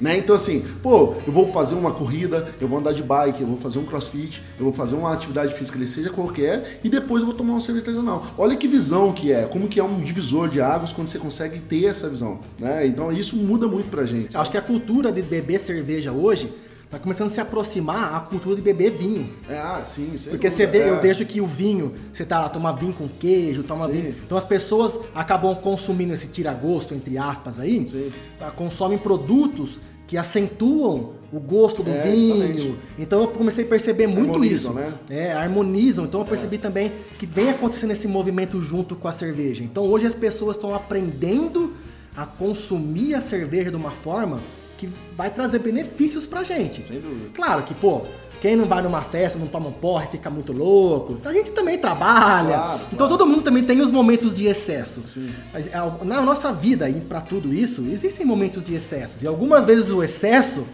[0.00, 0.16] Né?
[0.18, 3.56] Então assim, pô, eu vou fazer uma corrida, eu vou andar de bike, eu vou
[3.56, 7.34] fazer um crossfit, eu vou fazer uma atividade física, seja qualquer, e depois eu vou
[7.34, 8.26] tomar uma cerveja artesanal.
[8.36, 11.58] Olha que visão que é, como que é um divisor de águas quando você consegue
[11.58, 12.40] ter essa visão.
[12.58, 12.86] Né?
[12.86, 14.36] Então isso muda muito pra gente.
[14.36, 16.52] Acho que a cultura de beber cerveja hoje
[16.90, 19.30] tá começando a se aproximar à cultura de beber vinho.
[19.48, 20.90] É, ah, sim, sem Porque você vê, é.
[20.90, 23.92] eu vejo que o vinho, você tá lá, toma vinho com queijo, toma Sim.
[23.92, 24.14] vinho.
[24.24, 28.10] Então as pessoas acabam consumindo esse tira-gosto, entre aspas aí, Sim.
[28.38, 32.36] tá, consomem produtos que acentuam o gosto do É, vinho.
[32.36, 32.74] exatamente.
[32.98, 34.80] Então eu comecei a perceber muito Harmonizam, isso.
[34.80, 34.92] né?
[35.10, 36.06] É, harmonizam.
[36.06, 39.62] Então eu percebi também que vem acontecendo esse movimento junto com a cerveja.
[39.62, 41.74] Então hoje as pessoas estão aprendendo
[42.16, 44.40] a consumir a cerveja de uma forma
[44.78, 46.86] que vai trazer benefícios pra gente.
[46.86, 47.30] Sem dúvida.
[47.34, 48.02] Claro que, pô,
[48.40, 51.18] quem não vai numa festa, não toma um porre, fica muito louco.
[51.24, 52.54] A gente também trabalha.
[52.56, 53.18] Claro, então claro.
[53.18, 55.02] todo mundo também tem os momentos de excesso.
[55.12, 55.28] Sim.
[55.52, 55.72] Mas, é,
[56.04, 59.22] na nossa vida, e pra tudo isso, existem momentos de excessos.
[59.22, 60.64] E algumas vezes o excesso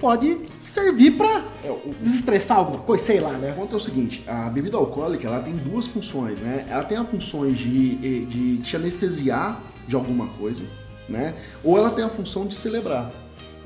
[0.00, 3.52] pode servir pra É, o- desestressar alguma coisa, sei lá, O né?
[3.56, 6.66] ponto é o seguinte, a bebida alcoólica ela tem duas funções, né?
[6.68, 10.64] Ela tem a função de, de te anestesiar de alguma coisa,
[11.08, 11.34] né?
[11.62, 13.12] Ou ela tem a função de celebrar.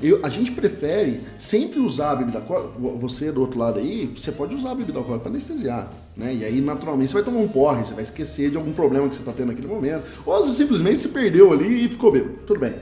[0.01, 4.05] Eu, a gente prefere sempre usar a bebida alcoólica, vo- você do outro lado aí,
[4.15, 6.35] você pode usar a bebida alcoólica para anestesiar, né?
[6.35, 9.15] E aí naturalmente você vai tomar um porre, você vai esquecer de algum problema que
[9.15, 12.59] você está tendo naquele momento, ou você simplesmente se perdeu ali e ficou bêbado, tudo
[12.59, 12.73] bem.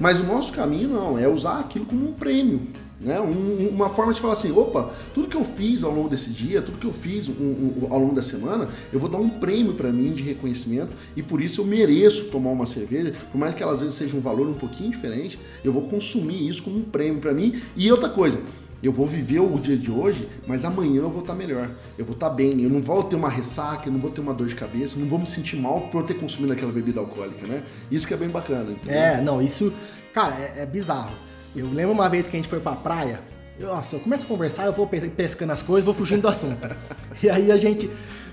[0.00, 2.62] Mas o nosso caminho não, é usar aquilo como um prêmio,
[3.02, 3.20] né?
[3.20, 6.62] Um- uma forma de falar assim, opa, tudo que eu fiz ao longo desse dia,
[6.62, 9.74] tudo que eu fiz um- um- ao longo da semana, eu vou dar um prêmio
[9.74, 13.62] para mim de reconhecimento e por isso eu mereço tomar uma cerveja, por mais que
[13.62, 16.82] ela às vezes seja um valor um pouquinho diferente, eu vou consumir isso como um
[16.82, 17.60] prêmio para mim.
[17.76, 18.40] E outra coisa,
[18.82, 21.70] eu vou viver o dia de hoje, mas amanhã eu vou estar melhor.
[21.96, 24.34] Eu vou estar bem, eu não vou ter uma ressaca, eu não vou ter uma
[24.34, 27.46] dor de cabeça, não vou me sentir mal por eu ter consumido aquela bebida alcoólica,
[27.46, 27.62] né?
[27.90, 28.72] Isso que é bem bacana.
[28.72, 28.94] entendeu?
[28.98, 29.72] É, não, isso,
[30.12, 31.12] cara, é, é bizarro.
[31.54, 33.20] Eu lembro uma vez que a gente foi pra praia.
[33.58, 36.28] Eu, nossa, eu começo a conversar, eu vou pe- pescando as coisas, vou fugindo do
[36.28, 36.58] assunto.
[37.22, 37.90] e aí a gente.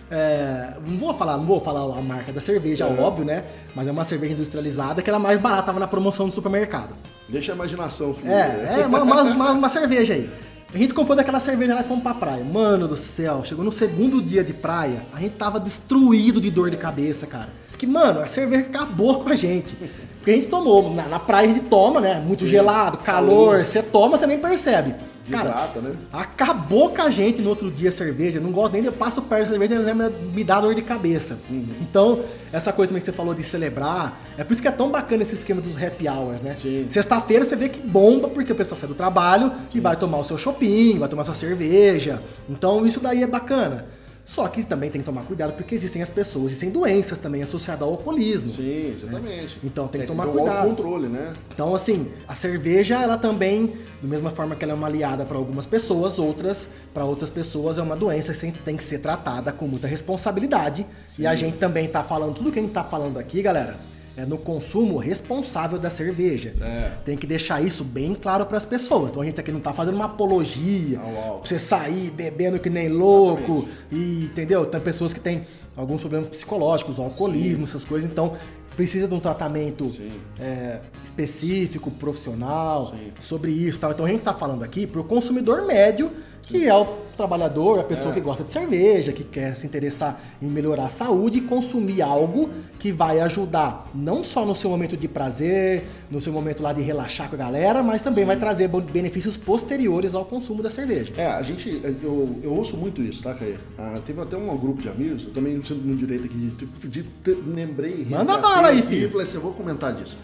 [0.10, 3.44] é, não vou falar, não vou falar a marca da cerveja, óbvio, né?
[3.76, 6.96] Mas é uma cerveja industrializada que era mais barata, tava na promoção do supermercado.
[7.28, 8.32] Deixa a imaginação, filho.
[8.32, 10.30] É, é uma, uma, uma- uma cerveja aí.
[10.74, 12.44] A gente comprou daquela cerveja lá e fomos pra praia.
[12.44, 16.70] Mano do céu, chegou no segundo dia de praia, a gente tava destruído de dor
[16.70, 17.50] de cabeça, cara.
[17.72, 19.76] Porque, mano, a cerveja acabou com a gente.
[20.20, 22.22] Porque a gente tomou, na, na praia a gente toma, né?
[22.26, 22.48] Muito Sim.
[22.48, 24.94] gelado, calor, você toma, você nem percebe.
[25.30, 25.96] Desidrata, né?
[26.12, 28.40] Acabou com a gente no outro dia a cerveja.
[28.40, 31.38] Não gosto nem de eu passo perto da cerveja, já me, dá dor de cabeça.
[31.50, 31.68] Uhum.
[31.82, 34.90] Então, essa coisa também que você falou de celebrar, é por isso que é tão
[34.90, 36.54] bacana esse esquema dos happy hours, né?
[36.54, 36.86] Sim.
[36.90, 40.24] Sexta-feira você vê que bomba, porque o pessoal sai do trabalho e vai tomar o
[40.24, 42.20] seu shopping, vai tomar sua cerveja.
[42.50, 43.86] Então, isso daí é bacana.
[44.30, 47.82] Só que também tem que tomar cuidado porque existem as pessoas, existem doenças também associadas
[47.82, 48.48] ao alcoolismo.
[48.48, 49.58] Sim, exatamente.
[49.64, 50.68] Então tem que É, tomar um cuidado.
[50.70, 51.34] autocontrole, né?
[51.52, 55.36] Então, assim, a cerveja, ela também, da mesma forma que ela é uma aliada para
[55.36, 59.68] algumas pessoas, outras, para outras pessoas, é uma doença que tem que ser tratada com
[59.68, 60.86] muita responsabilidade.
[61.18, 63.78] E a gente também tá falando, tudo que a gente tá falando aqui, galera,
[64.20, 66.54] é no consumo responsável da cerveja.
[66.60, 66.92] É.
[67.06, 69.12] Tem que deixar isso bem claro para as pessoas.
[69.12, 72.90] Então a gente aqui não tá fazendo uma apologia, pra você sair bebendo que nem
[72.90, 74.66] louco, e entendeu?
[74.66, 78.36] Tem pessoas que têm alguns problemas psicológicos, o alcoolismo, essas coisas, então
[78.76, 80.12] precisa de um tratamento Sim.
[80.38, 83.12] é, específico, profissional, Sim.
[83.22, 83.92] sobre isso tal.
[83.92, 86.12] Então a gente está falando aqui para o consumidor médio,
[86.44, 88.14] que é o trabalhador, a pessoa É.
[88.14, 92.50] que gosta de cerveja, que quer se interessar em melhorar a saúde e consumir algo
[92.80, 96.82] que vai ajudar não só no seu momento de prazer, no seu momento lá de
[96.82, 101.14] relaxar com a galera, mas também vai trazer benefícios posteriores ao consumo da cerveja.
[101.18, 103.56] É, a gente, eu, eu ouço muito isso, tá, Caê?
[103.78, 106.66] Ah, teve até um grupo de amigos, eu também não sinto muito direito aqui, de,
[106.88, 109.04] de, de, lembrei, Manda bala aí, filho.
[109.04, 110.16] Eu falei assim, eu vou comentar disso.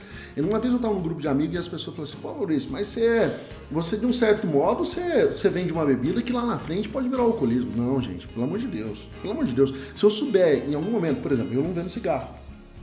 [0.41, 2.69] Uma vez eu tava num grupo de amigos e as pessoas falaram assim, pô, Maurício,
[2.71, 3.31] mas você,
[3.71, 7.07] você de um certo modo, você, você vende uma bebida que lá na frente pode
[7.07, 7.71] virar alcoolismo.
[7.75, 9.73] Não, gente, pelo amor de Deus, pelo amor de Deus.
[9.95, 12.35] Se eu souber, em algum momento, por exemplo, eu não vendo cigarro.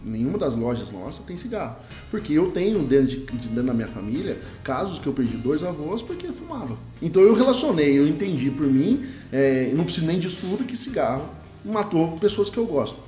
[0.05, 1.77] Nenhuma das lojas nossas tem cigarro.
[2.11, 5.63] Porque eu tenho dentro, de, de- dentro da minha família casos que eu perdi dois
[5.63, 6.77] avós porque fumava.
[7.01, 11.29] Então eu relacionei, eu entendi por mim, é, não preciso nem de estudo, que cigarro
[11.65, 12.99] matou pessoas que eu gosto.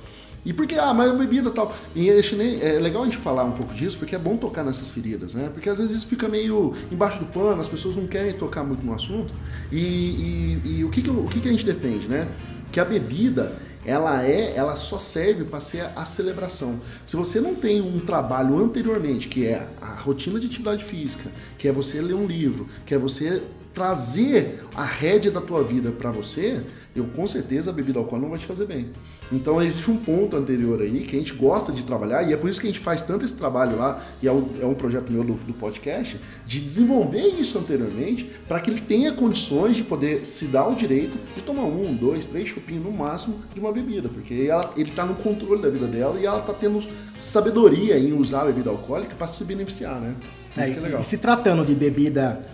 [0.45, 1.75] E porque, ah, mas bebida tal.
[1.95, 4.63] E é chinês- é legal a gente falar um pouco disso, porque é bom tocar
[4.63, 5.49] nessas feridas, né?
[5.51, 8.85] Porque às vezes isso fica meio embaixo do pano, as pessoas não querem tocar muito
[8.85, 9.33] no assunto.
[9.71, 12.27] E, e- e o, que, que, o que, que a gente defende, né?
[12.71, 13.53] Que a bebida,
[13.83, 16.79] ela é, ela só serve para ser a celebração.
[17.05, 21.67] Se você não tem um trabalho anteriormente, que é a rotina de atividade física, que
[21.67, 23.41] é você ler um livro, que é você
[23.75, 26.63] trazer a rédea da tua vida para você,
[26.95, 28.89] eu com certeza a bebida alcoólica não vai te fazer bem.
[29.31, 32.49] Então existe um ponto anterior aí que a gente gosta de trabalhar e é por
[32.49, 35.11] isso que a gente faz tanto esse trabalho lá, e é um, é um projeto
[35.11, 40.25] meu do, do podcast, de desenvolver isso anteriormente para que ele tenha condições de poder
[40.25, 44.07] se dar o direito de tomar um, dois, três chupinhos no máximo de uma bebida,
[44.07, 46.81] porque ela, ele está no controle da vida dela e ela está tendo
[47.19, 50.15] sabedoria em usar a bebida alcoólica para se beneficiar, né?
[50.51, 51.01] Isso É, que é legal.
[51.01, 52.45] E se tratando de bebida,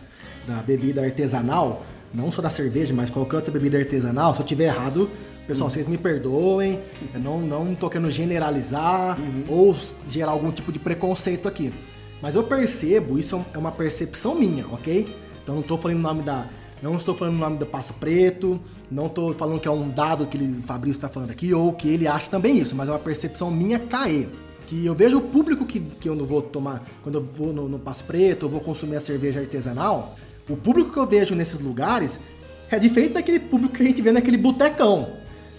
[0.47, 4.65] da bebida artesanal, não só da cerveja, mas qualquer outra bebida artesanal, se eu tiver
[4.65, 5.09] errado,
[5.47, 6.79] pessoal, vocês me perdoem,
[7.13, 9.75] eu não, não tô querendo generalizar ou
[10.09, 11.73] gerar algum tipo de preconceito aqui.
[12.21, 15.15] Mas eu percebo, isso é uma percepção minha, ok?
[15.43, 16.45] Então não tô falando o nome da.
[16.81, 20.25] Não estou falando o nome do Passo Preto, não estou falando que é um dado
[20.25, 22.91] que ele, o Fabrício está falando aqui, ou que ele acha também isso, mas é
[22.91, 24.25] uma percepção minha caê
[24.71, 27.67] que eu vejo o público que, que eu não vou tomar, quando eu vou no,
[27.67, 30.15] no Passo Preto, eu vou consumir a cerveja artesanal,
[30.49, 32.19] o público que eu vejo nesses lugares
[32.69, 35.09] é diferente daquele público que a gente vê naquele botecão,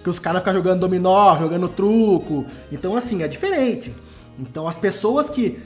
[0.03, 3.95] que os caras ficam jogando dominó, jogando truco, então assim, é diferente.
[4.39, 5.59] Então as pessoas que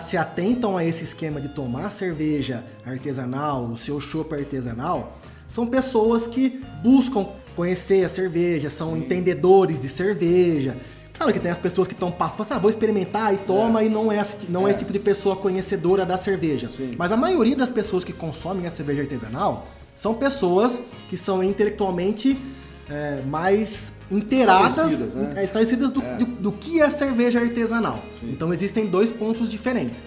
[0.00, 5.18] se atentam a esse esquema de tomar cerveja artesanal, o seu chopp artesanal,
[5.48, 10.76] são pessoas que buscam conhecer a cerveja, são entendedores de cerveja.
[11.20, 13.90] Claro que tem as pessoas que estão passando, assim, ah, vou experimentar e toma, e
[13.90, 14.70] não é, esse- não é.
[14.70, 16.70] esse tipo de pessoa conhecedora da cerveja.
[16.74, 16.94] Sim.
[16.96, 20.80] Mas a maioria das pessoas que consomem a cerveja artesanal são pessoas
[21.10, 22.40] que são intelectualmente
[22.88, 25.32] é, mais inteiradas, Esclarecidas, né?
[25.36, 28.02] é, esclarecidas do, do, do que é cerveja artesanal.
[28.18, 28.30] Sim.
[28.32, 30.02] Então existem dois pontos diferentes.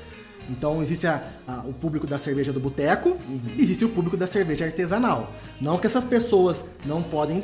[0.50, 3.40] Então existe a- a- o público da cerveja do boteco Uhum.
[3.56, 5.32] e existe o público da cerveja artesanal.
[5.62, 7.42] Não que essas pessoas não podem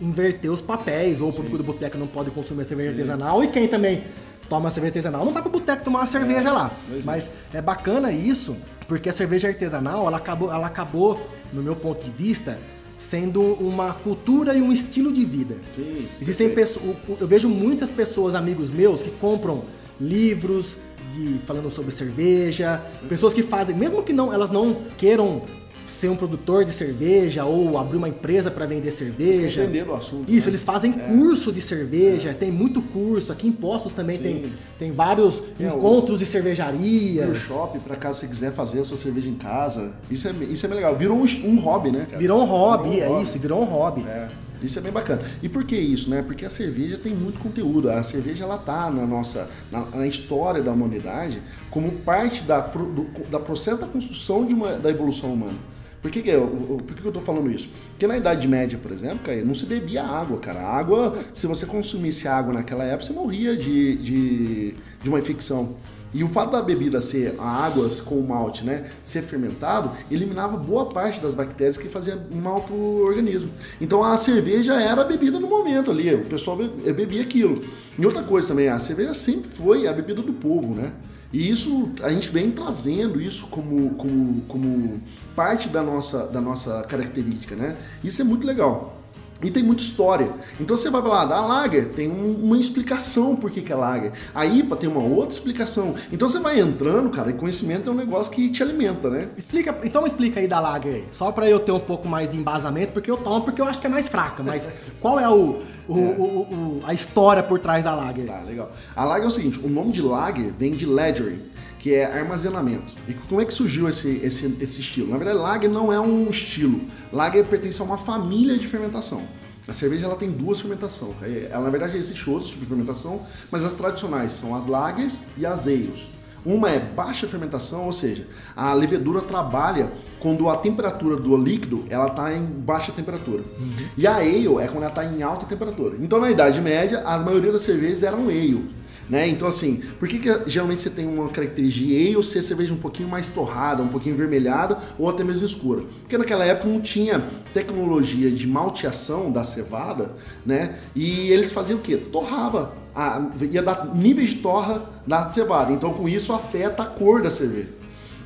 [0.00, 3.48] inverter os papéis, ou o público do boteco não pode consumir a cerveja artesanal, e
[3.48, 4.04] quem também
[4.48, 6.70] toma cerveja artesanal não vai pro boteco tomar uma cerveja lá.
[6.88, 7.02] pois é.
[7.04, 8.56] Mas é bacana isso,
[8.86, 12.58] porque a cerveja artesanal, ela acabou, ela acabou, no meu ponto de vista,
[12.98, 15.56] sendo uma cultura e um estilo de vida.
[15.74, 19.64] Sim, Existem pessoas, eu vejo muitas pessoas, amigos meus, que compram
[20.00, 20.76] livros
[21.14, 25.42] de falando sobre cerveja, pessoas que fazem, mesmo que não, elas não queiram
[25.86, 29.62] ser um produtor de cerveja ou abrir uma empresa para vender cerveja.
[29.62, 30.52] entender o assunto, Isso, né?
[30.52, 33.30] eles fazem curso de cerveja, tem muito curso.
[33.32, 34.22] Aqui em Postos também Sim.
[34.22, 37.36] tem, tem vários É, o- encontros de no cervejarias.
[37.38, 39.94] shopping, pra caso você quiser fazer a sua cerveja em casa.
[40.10, 40.96] Isso é, isso é bem legal.
[40.96, 42.18] Virou um, um hobby, né, cara?
[42.18, 44.02] Virou um hobby, Virou um é isso, virou um hobby.
[44.06, 44.28] É,
[44.62, 45.22] isso é bem bacana.
[45.42, 46.22] E por que isso, né?
[46.22, 47.90] Porque a cerveja tem muito conteúdo.
[47.90, 53.06] A cerveja ela tá na nossa na, na história da humanidade como parte da do
[53.30, 55.56] da processo da construção de uma, da evolução humana.
[56.02, 56.48] Por que, que, eu,
[56.84, 57.68] por que, que eu tô falando isso?
[57.90, 60.60] Porque na Idade Média, por exemplo, cara, não se bebia água, cara.
[60.60, 65.76] A água, se você consumisse água naquela época, você morria de, de, de uma infecção.
[66.14, 70.86] E o fato da bebida ser a águas com malte, né, ser fermentado, eliminava boa
[70.86, 73.48] parte das bactérias que faziam mal para o organismo.
[73.80, 77.64] Então a cerveja era a bebida do momento ali, o pessoal bebia aquilo.
[77.98, 80.92] E outra coisa também, a cerveja sempre foi a bebida do povo, né?
[81.32, 85.00] E isso a gente vem trazendo isso como, como, como
[85.34, 87.76] parte da nossa, da nossa característica, né?
[88.04, 89.01] Isso é muito legal.
[89.42, 90.28] E tem muita história.
[90.60, 94.12] Então você vai falar, da Lager tem um, uma explicação por que, que é Lager.
[94.34, 95.94] A IPA tem uma outra explicação.
[96.12, 99.28] Então você vai entrando, cara, e conhecimento é um negócio que te alimenta, né?
[99.36, 101.04] Explica, então explica aí da Lager aí.
[101.10, 103.78] Só para eu ter um pouco mais de embasamento, porque eu tomo porque eu acho
[103.78, 104.42] que é mais fraca.
[104.42, 104.68] Mas
[105.00, 106.00] qual é o, o, é.
[106.18, 108.26] o, o a história por trás da Lager?
[108.26, 108.72] Tá, legal.
[108.94, 111.52] A Lager é o seguinte, o nome de Lager vem de ledgering
[111.82, 112.94] que é armazenamento.
[113.08, 115.10] E como é que surgiu esse, esse, esse estilo?
[115.10, 116.80] Na verdade, Lager não é um estilo.
[117.12, 119.22] Lager pertence a uma família de fermentação.
[119.66, 121.16] A cerveja ela tem duas fermentações.
[121.50, 125.44] Ela, na verdade, existe outros tipos de fermentação, mas as tradicionais são as lagers e
[125.44, 126.08] as ales.
[126.46, 132.06] Uma é baixa fermentação, ou seja, a levedura trabalha quando a temperatura do líquido ela
[132.06, 133.42] está em baixa temperatura.
[133.58, 133.88] Uhum.
[133.96, 135.96] E a ale é quando ela está em alta temperatura.
[136.00, 138.81] Então, na Idade Média, a maioria das cervejas eram ale.
[139.12, 139.28] Né?
[139.28, 143.10] Então, assim, por que, que geralmente você tem uma característica ale ser cerveja um pouquinho
[143.10, 145.82] mais torrada, um pouquinho vermelhada ou até mesmo escura?
[146.00, 147.22] Porque naquela época não tinha
[147.52, 150.12] tecnologia de malteação da cevada,
[150.46, 150.78] né?
[150.96, 151.98] E eles faziam o quê?
[151.98, 152.72] Torrava.
[152.94, 155.72] A, ia dar níveis de torra na cevada.
[155.72, 157.68] Então, com isso, afeta a cor da cerveja.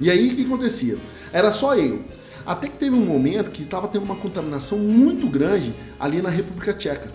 [0.00, 0.98] E aí, o que acontecia?
[1.32, 2.04] Era só ale.
[2.46, 6.72] Até que teve um momento que estava tendo uma contaminação muito grande ali na República
[6.72, 7.10] Tcheca.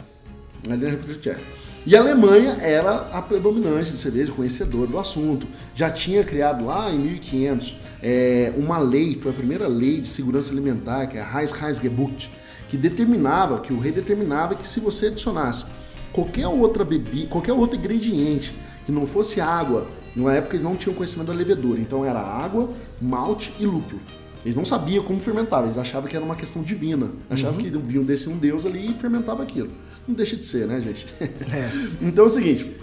[0.70, 1.71] Ali na República Tcheca.
[1.84, 5.48] E a Alemanha era a predominante de cerveja, conhecedora do assunto.
[5.74, 10.52] Já tinha criado lá em 1500 é, uma lei, foi a primeira lei de segurança
[10.52, 12.32] alimentar, que é a Reichsgebot,
[12.70, 15.66] que determinava, que o rei determinava que se você adicionasse
[16.14, 20.94] qualquer outra bebida, qualquer outro ingrediente que não fosse água, na época eles não tinham
[20.94, 22.70] conhecimento da levedura, então era água,
[23.02, 24.02] malte e lúpulo.
[24.44, 27.12] Eles não sabiam como fermentava, eles achavam que era uma questão divina.
[27.30, 27.64] Achavam uhum.
[27.64, 29.70] que vinham desse um deus ali e fermentava aquilo.
[30.08, 31.06] Não deixa de ser, né, gente?
[31.20, 31.70] É.
[32.02, 32.76] então é o seguinte.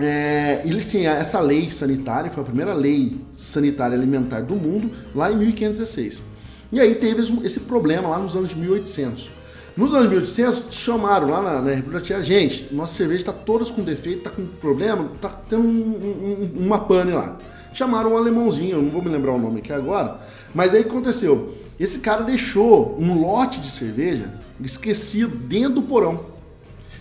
[0.00, 5.32] É, eles tinham essa lei sanitária, foi a primeira lei sanitária alimentar do mundo, lá
[5.32, 6.22] em 1516.
[6.70, 9.30] E aí teve esse problema lá nos anos 1800.
[9.76, 14.18] Nos anos 1800, chamaram lá na, na República gente, nossa cerveja está todas com defeito,
[14.18, 17.38] está com problema, está tendo um, um, uma pane lá.
[17.72, 20.20] Chamaram um alemãozinho, eu não vou me lembrar o nome aqui agora,
[20.54, 21.54] mas aí aconteceu.
[21.78, 26.37] Esse cara deixou um lote de cerveja esquecido dentro do porão.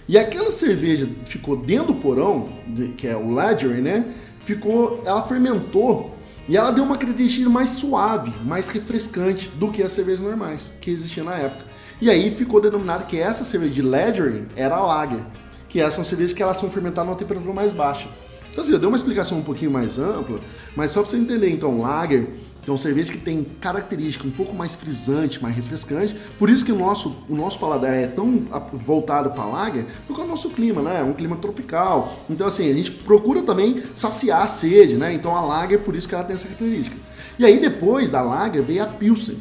[0.08, 2.48] E aquela cerveja ficou dentro do porão,
[2.96, 4.13] que é o Ledger, né?
[4.41, 6.15] Ficou, ela fermentou
[6.48, 10.89] e ela deu uma característica mais suave, mais refrescante do que as cervejas normais que
[10.89, 11.65] existiam na época.
[12.00, 15.26] E aí ficou denominado que essa cerveja de Ledger era a Lager,
[15.67, 18.08] que essas são cervejas que elas são fermentadas numa temperatura mais baixa.
[18.50, 20.39] Então assim, eu dei uma explicação um pouquinho mais ampla,
[20.74, 22.28] mas só para você entender, então, Lager
[22.67, 26.13] então, cerveja que tem característica um pouco mais frisante, mais refrescante.
[26.38, 30.25] Por isso que o nosso, o nosso paladar é tão voltado para lager, porque é
[30.25, 30.99] o nosso clima, né?
[30.99, 32.13] É um clima tropical.
[32.30, 35.13] Então, assim, a gente procura também saciar a sede, né?
[35.13, 36.97] Então, a lager, por isso que ela tem essa característica.
[37.39, 39.38] E aí, depois da lager, veio a Pilsen.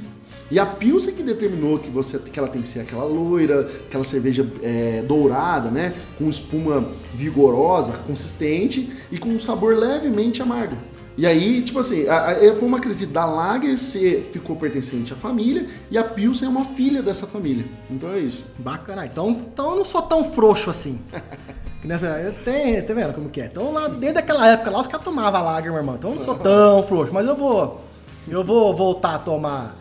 [0.48, 4.04] E a Pilsen que determinou que, você, que ela tem que ser aquela loira, aquela
[4.04, 5.94] cerveja é, dourada, né?
[6.16, 10.76] Com espuma vigorosa, consistente e com um sabor levemente amargo.
[11.18, 15.16] E aí, tipo assim, a, a, eu como acredito, da Lager ser, ficou pertencente à
[15.16, 17.64] família e a Pilsen é uma filha dessa família.
[17.90, 18.44] Então é isso.
[18.58, 19.06] Bacana.
[19.06, 21.00] Então, então eu não sou tão frouxo assim.
[21.82, 23.46] eu tenho, tá vendo como que é?
[23.46, 25.94] Então lá, desde aquela época lá, os caras tomavam Lager, meu irmão.
[25.94, 27.80] Então eu não sou tão frouxo, mas eu vou.
[28.28, 29.76] Eu vou voltar a tomar.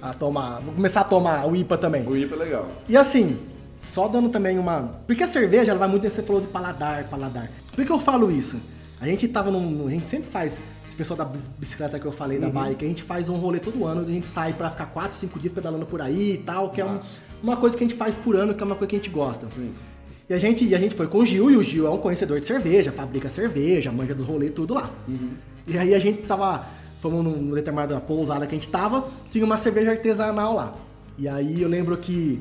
[0.00, 0.60] A tomar.
[0.60, 2.06] Vou começar a tomar o IPA também.
[2.06, 2.68] O IPA é legal.
[2.88, 3.38] E assim,
[3.84, 5.00] só dando também uma.
[5.06, 6.08] Porque a cerveja ela vai muito.
[6.08, 7.50] Você falou de paladar, paladar.
[7.74, 8.58] Por que eu falo isso?
[9.00, 9.86] A gente tava num.
[9.86, 10.60] A gente sempre faz
[10.98, 12.52] pessoal da bicicleta que eu falei, da uhum.
[12.52, 15.38] bike, a gente faz um rolê todo ano, a gente sai para ficar 4, 5
[15.38, 16.94] dias pedalando por aí e tal, que Nossa.
[16.94, 18.96] é um, uma coisa que a gente faz por ano, que é uma coisa que
[18.96, 19.46] a gente gosta.
[19.54, 19.72] Sim.
[20.28, 21.98] E a gente, e a gente foi com o Gil, e o Gil é um
[21.98, 24.90] conhecedor de cerveja, fabrica cerveja, manja dos rolês, tudo lá.
[25.06, 25.30] Uhum.
[25.68, 26.66] E aí a gente tava,
[27.00, 30.74] fomos numa determinada pousada que a gente tava, tinha uma cerveja artesanal lá.
[31.16, 32.40] E aí eu lembro que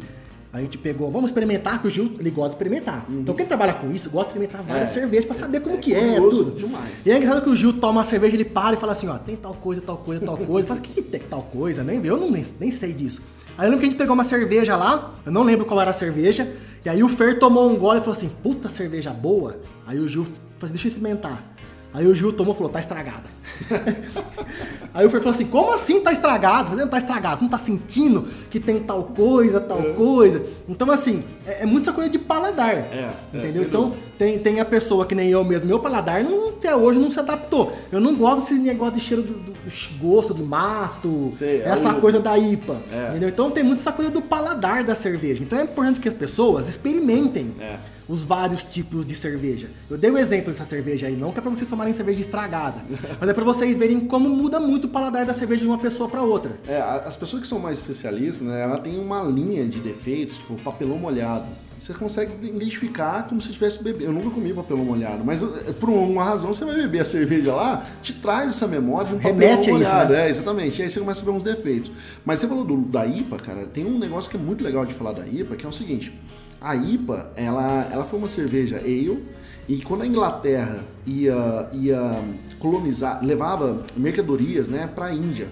[0.51, 3.05] a gente pegou, vamos experimentar, que o Gil ele gosta de experimentar.
[3.09, 3.19] Uhum.
[3.19, 5.77] Então quem trabalha com isso gosta de experimentar várias é, cervejas para saber como é,
[5.79, 6.57] que é, tudo.
[6.57, 7.05] Demais.
[7.05, 9.17] E é engraçado que o Gil toma uma cerveja, ele para e fala assim, ó,
[9.17, 10.67] tem tal coisa, tal coisa, tal coisa.
[10.67, 11.83] Fala, que tem tal coisa?
[11.83, 13.21] Nem, eu não, nem, nem sei disso.
[13.57, 15.91] Aí eu lembro que a gente pegou uma cerveja lá, eu não lembro qual era
[15.91, 16.53] a cerveja,
[16.85, 19.57] e aí o Fer tomou um gole e falou assim, puta cerveja boa.
[19.85, 21.43] Aí o Gil falou assim, deixa eu experimentar.
[21.93, 23.23] Aí o Gil tomou e falou, tá estragada.
[24.93, 26.75] Aí o Fer falou assim, como assim tá estragado?
[26.75, 29.93] Não tá estragado, não tá sentindo que tem tal coisa, tal é.
[29.93, 30.43] coisa.
[30.67, 32.73] Então, assim, é, é muito essa coisa de paladar.
[32.73, 33.63] É, é entendeu?
[33.63, 37.11] então, tem, tem a pessoa que nem eu mesmo, meu paladar não, até hoje não
[37.11, 37.71] se adaptou.
[37.91, 41.69] Eu não gosto desse negócio de cheiro do, do, do gosto de mato, Sei, é
[41.69, 42.77] essa coisa da IPA.
[42.91, 43.09] É.
[43.09, 43.29] Entendeu?
[43.29, 45.43] Então tem muito essa coisa do paladar da cerveja.
[45.43, 47.53] Então é importante que as pessoas experimentem.
[47.59, 49.69] É os vários tipos de cerveja.
[49.89, 52.21] Eu dei o um exemplo dessa cerveja aí, não que é para vocês tomarem cerveja
[52.21, 52.83] estragada,
[53.19, 56.09] mas é para vocês verem como muda muito o paladar da cerveja de uma pessoa
[56.09, 56.57] para outra.
[56.67, 60.55] É, as pessoas que são mais especialistas, né, ela tem uma linha de defeitos, tipo
[60.61, 61.45] papelão molhado.
[61.77, 64.05] Você consegue identificar como se tivesse bebendo.
[64.05, 67.53] Eu nunca comi papelão molhado, mas eh, por uma razão você vai beber a cerveja
[67.53, 70.03] lá, te traz essa memória de um Remete papelão molhado.
[70.03, 70.25] Isso, né?
[70.25, 70.79] É, exatamente.
[70.79, 71.91] E aí você começa a ver uns defeitos.
[72.25, 74.93] Mas você falou do, da IPA, cara, tem um negócio que é muito legal de
[74.95, 76.11] falar da IPA, que é o seguinte.
[76.59, 79.23] A IPA, ela, ela foi uma cerveja ale
[79.69, 82.23] e quando a Inglaterra ia, ia
[82.57, 85.49] colonizar, levava mercadorias né, para a Índia.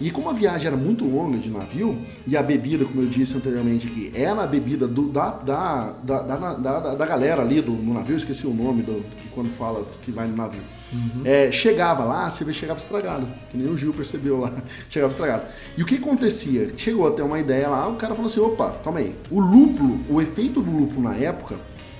[0.00, 3.36] E como a viagem era muito longa de navio, e a bebida, como eu disse
[3.36, 7.72] anteriormente aqui, era a bebida do, da, da, da, da, da, da galera ali do,
[7.72, 10.62] no navio, esqueci o nome do, que quando fala que vai no navio.
[10.92, 11.22] Uhum.
[11.24, 14.52] É, chegava lá, a cerveja chegava estragada, que nem o Gil percebeu lá,
[14.90, 15.44] chegava estragado.
[15.76, 16.72] E o que acontecia?
[16.76, 20.20] Chegou até uma ideia lá, o cara falou assim, opa, calma aí, o lúpulo, o
[20.20, 21.56] efeito do lúpulo na época,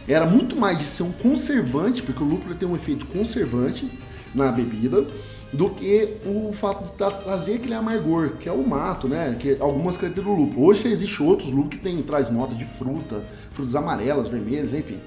[0.09, 3.91] era muito mais de ser um conservante, porque o lúpulo tem um efeito conservante
[4.35, 5.07] na bebida,
[5.53, 6.93] do que o fato de
[7.25, 9.37] trazer aquele amargor, que é o mato, né?
[9.39, 10.67] Que algumas características do lúpulo.
[10.67, 14.99] Hoje existe outros lúpulos que tem, traz nota de fruta, frutas amarelas, vermelhas, enfim.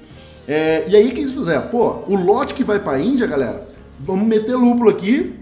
[0.45, 1.69] É, e aí o que eles fizeram?
[1.69, 3.65] Pô, o lote que vai pra Índia, galera,
[4.03, 5.33] vamos meter lúpulo aqui,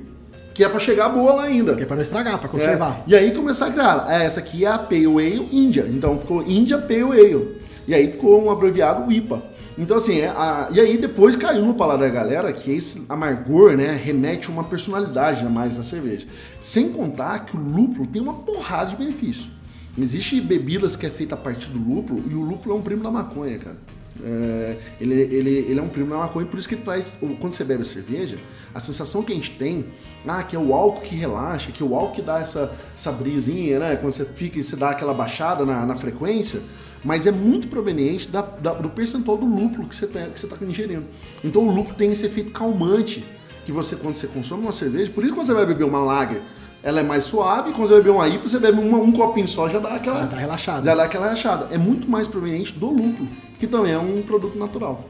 [0.53, 1.75] que é para chegar boa lá ainda.
[1.75, 3.03] Que é para não estragar, para conservar.
[3.07, 6.19] É, e aí começar a criar, é, essa aqui é a Pale Ale Índia, então
[6.19, 7.61] ficou Índia Pale Ale.
[7.87, 9.41] E aí ficou um abreviado IPA.
[9.77, 13.75] Então, assim, é, a, e aí depois caiu no paladar da galera que esse amargor,
[13.75, 16.27] né, remete uma personalidade a mais na cerveja.
[16.61, 19.49] Sem contar que o lúpulo tem uma porrada de benefício.
[19.97, 23.03] Existe bebidas que é feita a partir do lúpulo e o lúpulo é um primo
[23.03, 23.77] da maconha, cara.
[24.23, 27.53] É, ele, ele, ele é um primo da maconha, por isso que ele traz, quando
[27.53, 28.37] você bebe a cerveja,
[28.73, 29.85] a sensação que a gente tem,
[30.27, 33.11] ah, que é o álcool que relaxa, que é o álcool que dá essa, essa
[33.11, 33.95] brisinha, né?
[33.95, 36.61] Quando você fica e você dá aquela baixada na, na frequência,
[37.03, 41.05] mas é muito proveniente da, da, do percentual do lúpulo que você está ingerindo.
[41.43, 43.23] Então o lúpulo tem esse efeito calmante
[43.65, 46.41] que você, quando você consome uma cerveja, por isso quando você vai beber uma lager,
[46.83, 49.69] ela é mais suave, quando você beber uma IPA, você bebe uma, um copinho só,
[49.69, 50.21] já dá aquela...
[50.21, 50.85] Já dá relaxada.
[50.85, 51.67] Já dá aquela relaxada.
[51.71, 53.27] É muito mais proveniente do lúpulo,
[53.61, 55.05] que também é um produto natural.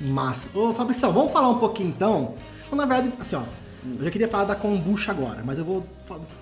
[0.00, 0.48] Massa.
[0.52, 2.34] Ô Fabrício, vamos falar um pouquinho então?
[2.66, 3.42] Então, na verdade, assim, ó,
[3.98, 5.86] eu já queria falar da kombucha agora, mas eu vou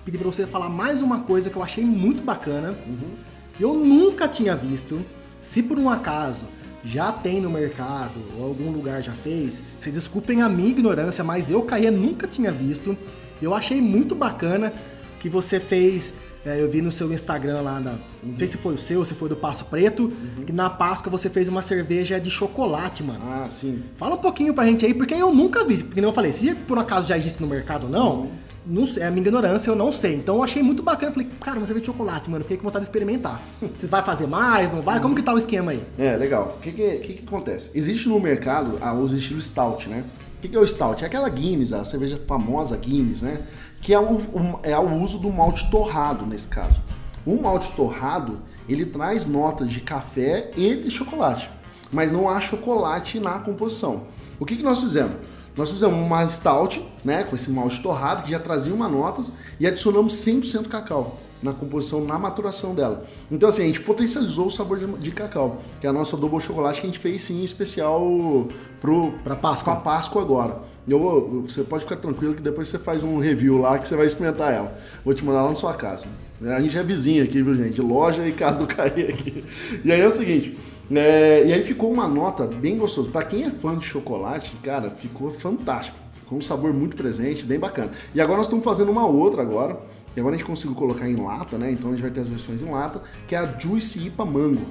[0.03, 2.75] pedir para você falar mais uma coisa que eu achei muito bacana.
[2.87, 3.31] Uhum
[3.61, 5.05] eu nunca tinha visto.
[5.39, 6.45] Se por um acaso
[6.83, 11.51] já tem no mercado ou algum lugar já fez, vocês desculpem a minha ignorância, mas
[11.51, 12.97] eu caía nunca tinha visto.
[13.41, 14.73] Eu achei muito bacana
[15.19, 16.13] que você fez.
[16.45, 19.13] É, eu vi no seu Instagram lá, na, não sei se foi o seu, se
[19.13, 20.43] foi do Passo Preto, uhum.
[20.45, 23.19] que na Páscoa você fez uma cerveja de chocolate, mano.
[23.23, 23.83] Ah, sim.
[23.95, 25.83] Fala um pouquinho pra gente aí, porque eu nunca vi.
[25.83, 28.31] Porque nem eu falei, se por acaso já existe no mercado ou não, uhum
[28.65, 30.15] não sei, é a minha ignorância, eu não sei.
[30.15, 31.11] Então eu achei muito bacana.
[31.11, 32.43] Falei, cara, uma cerveja de chocolate, mano.
[32.43, 33.41] Fiquei com vontade de experimentar.
[33.75, 34.99] Você vai fazer mais, não vai?
[34.99, 35.81] Como que tá o esquema aí?
[35.97, 36.57] É, legal.
[36.57, 37.71] O que que, que, que acontece?
[37.73, 40.03] Existe no mercado ah, os estilos stout, né?
[40.41, 41.03] O que, que é o stout?
[41.03, 43.43] É aquela Guinness, a cerveja famosa Guinness, né?
[43.79, 44.19] Que é o,
[44.63, 46.81] é o uso do malte torrado, nesse caso.
[47.23, 51.47] O malte torrado, ele traz notas de café e de chocolate.
[51.91, 54.07] Mas não há chocolate na composição.
[54.39, 55.17] O que, que nós fizemos?
[55.55, 59.67] Nós fizemos uma stout, né, com esse malte torrado, que já trazia uma notas, e
[59.67, 63.05] adicionamos 100% cacau na composição, na maturação dela.
[63.29, 66.39] Então, assim, a gente potencializou o sabor de, de cacau, que é a nossa double
[66.39, 68.47] chocolate que a gente fez, sim, em especial
[68.81, 69.75] pro, pra Páscoa.
[69.75, 70.59] Pra Páscoa agora.
[70.87, 74.07] Eu, você pode ficar tranquilo que depois você faz um review lá que você vai
[74.07, 74.75] experimentar ela.
[75.05, 76.07] Vou te mandar lá na sua casa.
[76.43, 77.79] A gente é vizinho aqui, viu, gente?
[77.79, 79.45] Loja e casa do Caí aqui.
[79.85, 80.57] E aí é o seguinte,
[80.91, 83.09] é, e aí ficou uma nota bem gostosa.
[83.11, 85.97] Para quem é fã de chocolate, cara, ficou fantástico.
[86.15, 87.91] Ficou um sabor muito presente, bem bacana.
[88.15, 89.79] E agora nós estamos fazendo uma outra agora.
[90.15, 91.71] E agora a gente conseguiu colocar em lata, né?
[91.71, 94.65] Então a gente vai ter as versões em lata, que é a Juicy IPA Mango,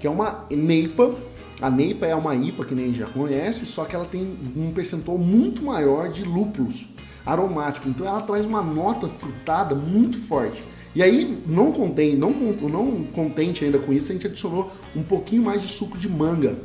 [0.00, 1.14] que é uma NEIPA.
[1.60, 4.36] A NEIPA é uma IPA que nem a gente já conhece, só que ela tem
[4.54, 6.86] um percentual muito maior de lúpulos
[7.24, 7.88] aromáticos.
[7.88, 10.62] Então ela traz uma nota frutada muito forte.
[10.94, 15.42] E aí, não contém, não, não contente ainda com isso, a gente adicionou um pouquinho
[15.42, 16.58] mais de suco de manga.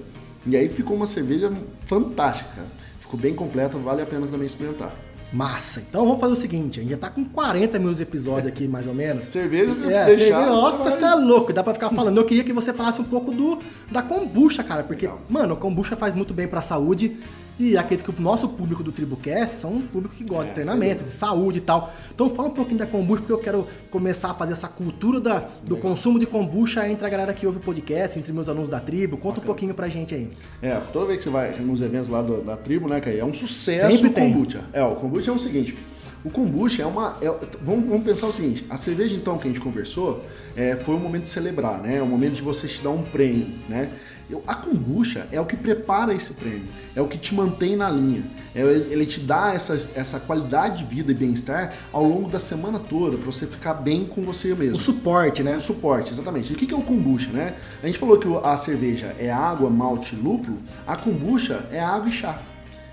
[0.45, 1.51] E aí ficou uma cerveja
[1.85, 2.65] fantástica.
[2.99, 4.93] Ficou bem completa, vale a pena também experimentar.
[5.31, 5.81] Massa.
[5.87, 8.85] Então vamos fazer o seguinte, a gente já tá com 40 mil episódios aqui, mais
[8.87, 9.25] ou menos.
[9.31, 12.17] Cerveja, se É, cerveja, nossa, você é louco, dá pra ficar falando.
[12.17, 13.59] Eu queria que você falasse um pouco do
[13.89, 15.21] da kombucha, cara, porque, Legal.
[15.29, 17.17] mano, a kombucha faz muito bem pra saúde
[17.61, 20.53] e acredito que o nosso público do TribuCast são um público que gosta É, de
[20.55, 21.93] treinamento, de saúde e tal.
[22.13, 25.47] Então fala um pouquinho da kombucha, porque eu quero começar a fazer essa cultura da,
[25.65, 28.79] do consumo de kombucha entre a galera que ouve o podcast, entre meus alunos da
[28.79, 29.17] tribo.
[29.17, 30.29] Conta um pouquinho pra gente aí.
[30.61, 33.19] É, toda vez que você vai nos eventos lá do- da tribo, né, Caí?
[33.19, 34.33] É um sucesso Sempre o tem.
[34.33, 34.61] kombucha.
[34.73, 35.77] É, o kombucha é o seguinte.
[36.23, 37.17] O kombucha é uma.
[37.19, 37.33] é-
[37.63, 40.23] vamos, vamos pensar o seguinte: a cerveja, então, que a gente conversou,
[40.55, 41.97] é, foi um momento de celebrar, né?
[41.97, 43.89] É um momento de você te dar um prêmio, né?
[44.31, 47.89] Eu- a kombucha é o que prepara esse prêmio, é o que te mantém na
[47.89, 48.23] linha.
[48.55, 52.79] É, ele te dá essa, essa qualidade de vida e bem-estar ao longo da semana
[52.79, 54.77] toda, pra você ficar bem com você mesmo.
[54.77, 55.57] O suporte, né?
[55.57, 56.51] O suporte, exatamente.
[56.51, 57.55] E o que é o kombucha, né?
[57.83, 60.57] A gente falou que a cerveja é água, malte e lúpulo,
[60.87, 62.41] a kombucha é água e chá.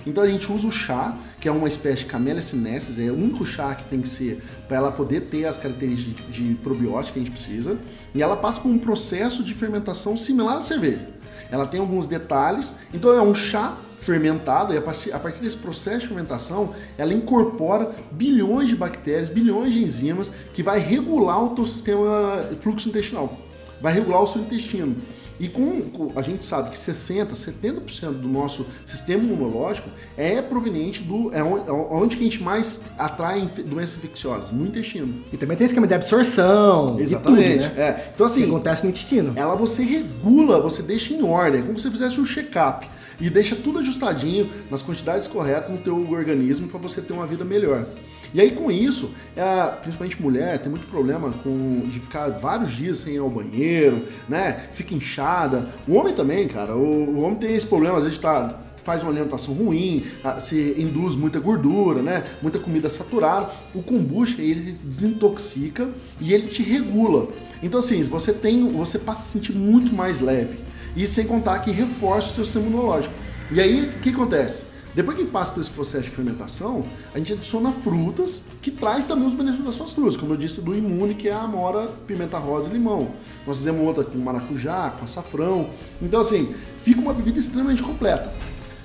[0.07, 3.15] Então a gente usa o chá, que é uma espécie de Camellia sinensis, é o
[3.15, 7.15] único chá que tem que ser para ela poder ter as características de, de probiótico
[7.15, 7.77] que a gente precisa,
[8.15, 11.07] e ela passa por um processo de fermentação similar à cerveja.
[11.51, 16.09] Ela tem alguns detalhes, então é um chá fermentado, e a partir, desse processo de
[16.09, 22.49] fermentação, ela incorpora bilhões de bactérias, bilhões de enzimas, que vai regular o teu sistema
[22.61, 23.37] fluxo intestinal,
[23.81, 24.97] vai regular o seu intestino.
[25.41, 31.33] E com, a gente sabe que 60, 70% do nosso sistema imunológico é proveniente do
[31.33, 35.23] é onde, é onde que a gente mais atrai doenças infecciosas, no intestino.
[35.33, 37.65] E também tem esquema de absorção, Exatamente.
[37.65, 37.83] tudo, né?
[37.83, 38.11] É.
[38.15, 39.33] Então Que assim, acontece no intestino.
[39.37, 42.89] ela você regula, você deixa em ordem, é como se você fizesse um check-up
[43.21, 47.45] e deixa tudo ajustadinho nas quantidades corretas no teu organismo para você ter uma vida
[47.45, 47.87] melhor.
[48.35, 52.99] E aí com isso, é, principalmente mulher, tem muito problema com de ficar vários dias
[52.99, 54.69] sem ir ao banheiro, né?
[54.75, 55.69] Fica inchada.
[55.87, 56.77] O homem também, cara.
[56.77, 60.75] O, o homem tem esse problema, às vezes tá faz uma alimentação ruim, ah, se
[60.79, 62.25] induz muita gordura, né?
[62.41, 63.51] Muita comida saturada.
[63.75, 67.29] O kombucha ele desintoxica e ele te regula.
[67.63, 70.59] Então assim, você tem, você passa a se sentir muito mais leve.
[70.97, 73.13] E sem contar que reforça o seu sistema imunológico.
[73.51, 74.65] E aí, o que acontece?
[74.99, 76.85] Depois que passa por esse processo de fermentação,
[77.15, 80.61] a gente adiciona frutas que traz também os benefícios das suas frutas, como eu disse
[80.61, 83.13] do imune, que é a amora, pimenta rosa e limão.
[83.47, 85.71] Nós fizemos outra com maracujá, com açafrão.
[86.03, 88.35] Então assim, fica uma bebida extremamente completa.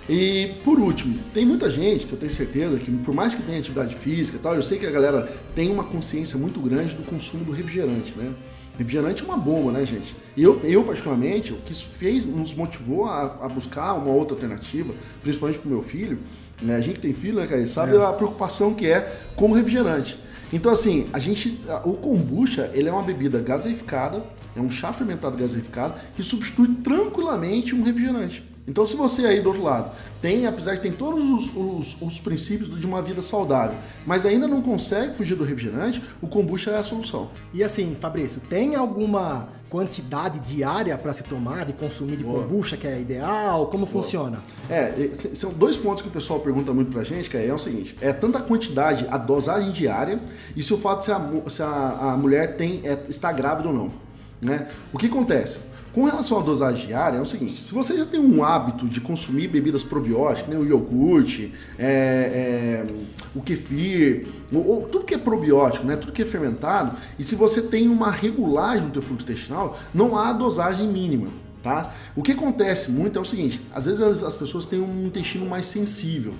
[0.07, 3.57] E por último, tem muita gente que eu tenho certeza que, por mais que tenha
[3.57, 7.01] atividade física e tal, eu sei que a galera tem uma consciência muito grande do
[7.01, 8.31] consumo do refrigerante, né?
[8.77, 10.15] Refrigerante é uma bomba, né, gente?
[10.35, 14.35] E eu, eu particularmente, o que isso fez, nos motivou a, a buscar uma outra
[14.35, 16.19] alternativa, principalmente pro meu filho,
[16.61, 16.75] né?
[16.75, 20.17] A gente que tem filho, né, cara, sabe a preocupação que é com o refrigerante.
[20.51, 24.23] Então, assim, a gente, o kombucha, ele é uma bebida gaseificada,
[24.55, 28.43] é um chá fermentado gaseificado que substitui tranquilamente um refrigerante.
[28.65, 29.91] Então, se você aí do outro lado
[30.21, 34.47] tem, apesar de ter todos os, os- os princípios de uma vida saudável, mas ainda
[34.47, 37.29] não consegue fugir do refrigerante, o kombucha é a solução.
[37.53, 42.43] E assim, Fabrício, tem alguma quantidade diária para se tomar, de consumir de Boa.
[42.43, 43.67] kombucha que é ideal?
[43.67, 44.37] Como funciona?
[44.69, 44.93] É,
[45.33, 48.13] são dois pontos que o pessoal pergunta muito pra gente, que é, o seguinte, é
[48.13, 50.21] tanto a quantidade, a dosagem diária,
[50.55, 53.67] e se o fato de se a, se a, a mulher tem, é, está grávida
[53.67, 53.91] ou não.
[54.39, 54.67] Né?
[54.93, 55.57] O que acontece?
[55.93, 58.99] Com relação à dosagem diária, é o seguinte: se você já tem um hábito de
[58.99, 62.93] consumir bebidas probióticas, né, o iogurte, é, é,
[63.35, 67.35] o kefir, ou, ou tudo que é probiótico, né, tudo que é fermentado, e se
[67.35, 71.27] você tem uma regulagem no teu fluxo intestinal, não há dosagem mínima.
[71.61, 71.93] Tá?
[72.15, 75.45] O que acontece muito é o seguinte: às vezes as, as pessoas têm um intestino
[75.45, 76.33] mais sensível.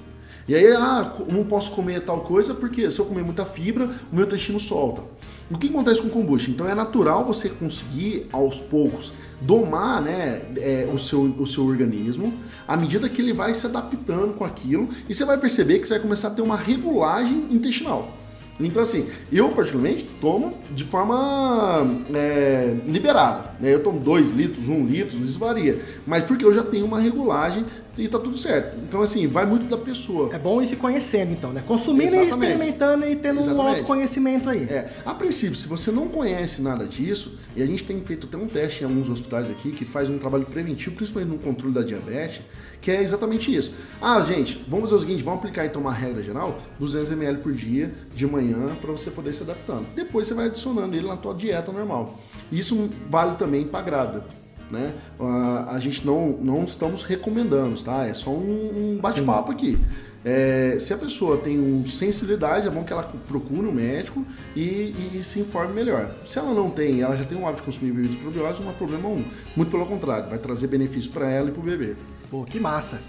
[0.48, 4.16] E aí, ah, não posso comer tal coisa porque se eu comer muita fibra, o
[4.16, 5.04] meu intestino solta.
[5.52, 6.50] O que acontece com o kombucha?
[6.50, 12.34] Então é natural você conseguir aos poucos domar né, é, o, seu, o seu organismo
[12.68, 15.96] à medida que ele vai se adaptando com aquilo e você vai perceber que você
[15.96, 18.24] vai começar a ter uma regulagem intestinal.
[18.60, 23.52] Então, assim, eu particularmente tomo de forma é, liberada.
[23.60, 23.74] Né?
[23.74, 25.82] Eu tomo 2 litros, 1 um litro, isso varia.
[26.06, 27.66] Mas porque eu já tenho uma regulagem
[27.98, 28.76] e tá tudo certo.
[28.78, 30.34] Então, assim, vai muito da pessoa.
[30.34, 31.64] É bom ir se conhecendo, então, né?
[31.66, 32.28] Consumindo Exatamente.
[32.28, 33.76] e experimentando e tendo um Exatamente.
[33.76, 34.64] autoconhecimento aí.
[34.64, 38.36] É, a princípio, se você não conhece nada disso, e a gente tem feito até
[38.36, 41.84] um teste em alguns hospitais aqui que faz um trabalho preventivo, principalmente no controle da
[41.84, 42.42] diabetes,
[42.82, 43.74] que é exatamente isso.
[44.02, 47.54] Ah, gente, vamos fazer o seguinte, vamos aplicar então uma regra geral, 200 ml por
[47.54, 49.86] dia de manhã para você poder se adaptando.
[49.96, 52.20] Depois você vai adicionando ele na tua dieta normal.
[52.52, 54.43] Isso vale também para grávida.
[54.74, 54.92] Né?
[55.20, 58.08] Ah, a gente não, não estamos recomendando, tá?
[58.08, 59.80] É só um, um bate-papo aqui.
[60.26, 65.20] É, se a pessoa tem um sensibilidade, é bom que ela procure um médico e,
[65.20, 66.10] e se informe melhor.
[66.26, 68.74] Se ela não tem, ela já tem um hábito de consumir bebidas probióticas, não há
[68.74, 69.24] problema algum.
[69.56, 71.96] Muito pelo contrário, vai trazer benefício para ela e para o bebê.
[72.32, 73.00] Pô, que massa.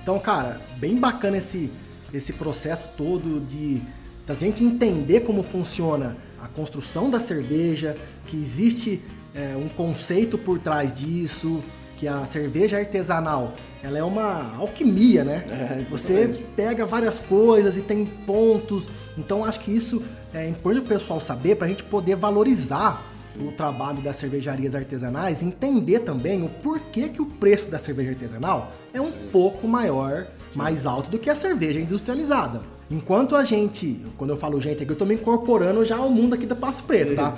[0.00, 1.70] Então, cara, bem bacana esse,
[2.14, 3.82] esse processo todo de
[4.26, 7.96] da gente entender como funciona a construção da cerveja,
[8.26, 9.02] que existe
[9.34, 11.62] é, um conceito por trás disso,
[11.96, 15.44] que a cerveja artesanal ela é uma alquimia, né?
[15.50, 18.88] É, Você pega várias coisas e tem pontos.
[19.16, 20.02] Então acho que isso
[20.32, 23.48] é importante o pessoal saber para a gente poder valorizar Sim.
[23.48, 28.72] o trabalho das cervejarias artesanais, entender também o porquê que o preço da cerveja artesanal
[28.92, 29.28] é um Sim.
[29.30, 30.58] pouco maior, Sim.
[30.58, 32.62] mais alto do que a cerveja industrializada.
[32.90, 36.34] Enquanto a gente, quando eu falo gente aqui, eu tô me incorporando já ao mundo
[36.34, 37.36] aqui da Passo Preto, tá?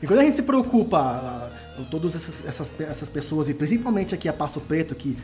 [0.00, 1.50] E quando a gente se preocupa,
[1.90, 5.18] todas essas, essas, essas pessoas, e principalmente aqui a Passo Preto, que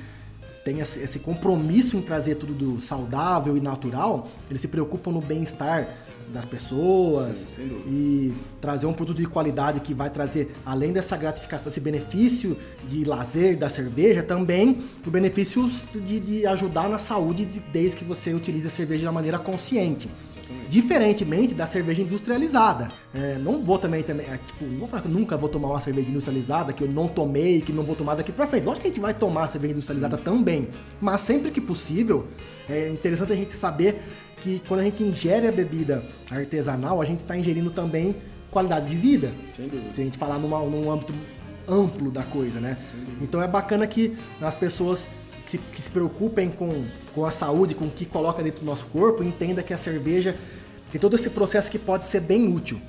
[0.65, 5.89] tem esse compromisso em trazer tudo do saudável e natural, eles se preocupam no bem-estar
[6.33, 11.71] das pessoas Sim, e trazer um produto de qualidade que vai trazer, além dessa gratificação,
[11.71, 12.57] esse benefício
[12.89, 18.05] de lazer da cerveja, também o benefício de, de ajudar na saúde de, desde que
[18.05, 20.09] você utilize a cerveja de uma maneira consciente.
[20.69, 22.89] Diferentemente da cerveja industrializada.
[23.15, 25.81] É, não vou também, também é, tipo, não vou falar que nunca vou tomar uma
[25.81, 28.65] cerveja industrializada, que eu não tomei, que não vou tomar daqui pra frente.
[28.65, 30.69] Lógico que a gente vai tomar cerveja industrializada também.
[31.01, 32.27] Mas sempre que possível,
[32.69, 34.03] é interessante a gente saber
[34.43, 38.17] que quando a gente ingere a bebida artesanal, a gente está ingerindo também
[38.51, 39.33] qualidade de vida.
[39.89, 41.13] Se a gente falar numa, num âmbito
[41.67, 42.77] amplo da coisa, né?
[43.21, 45.09] Então é bacana que as pessoas
[45.45, 48.67] que se, que se preocupem com, com a saúde, com o que coloca dentro do
[48.67, 50.37] nosso corpo, entenda que a cerveja
[50.91, 52.81] tem todo esse processo que pode ser bem útil.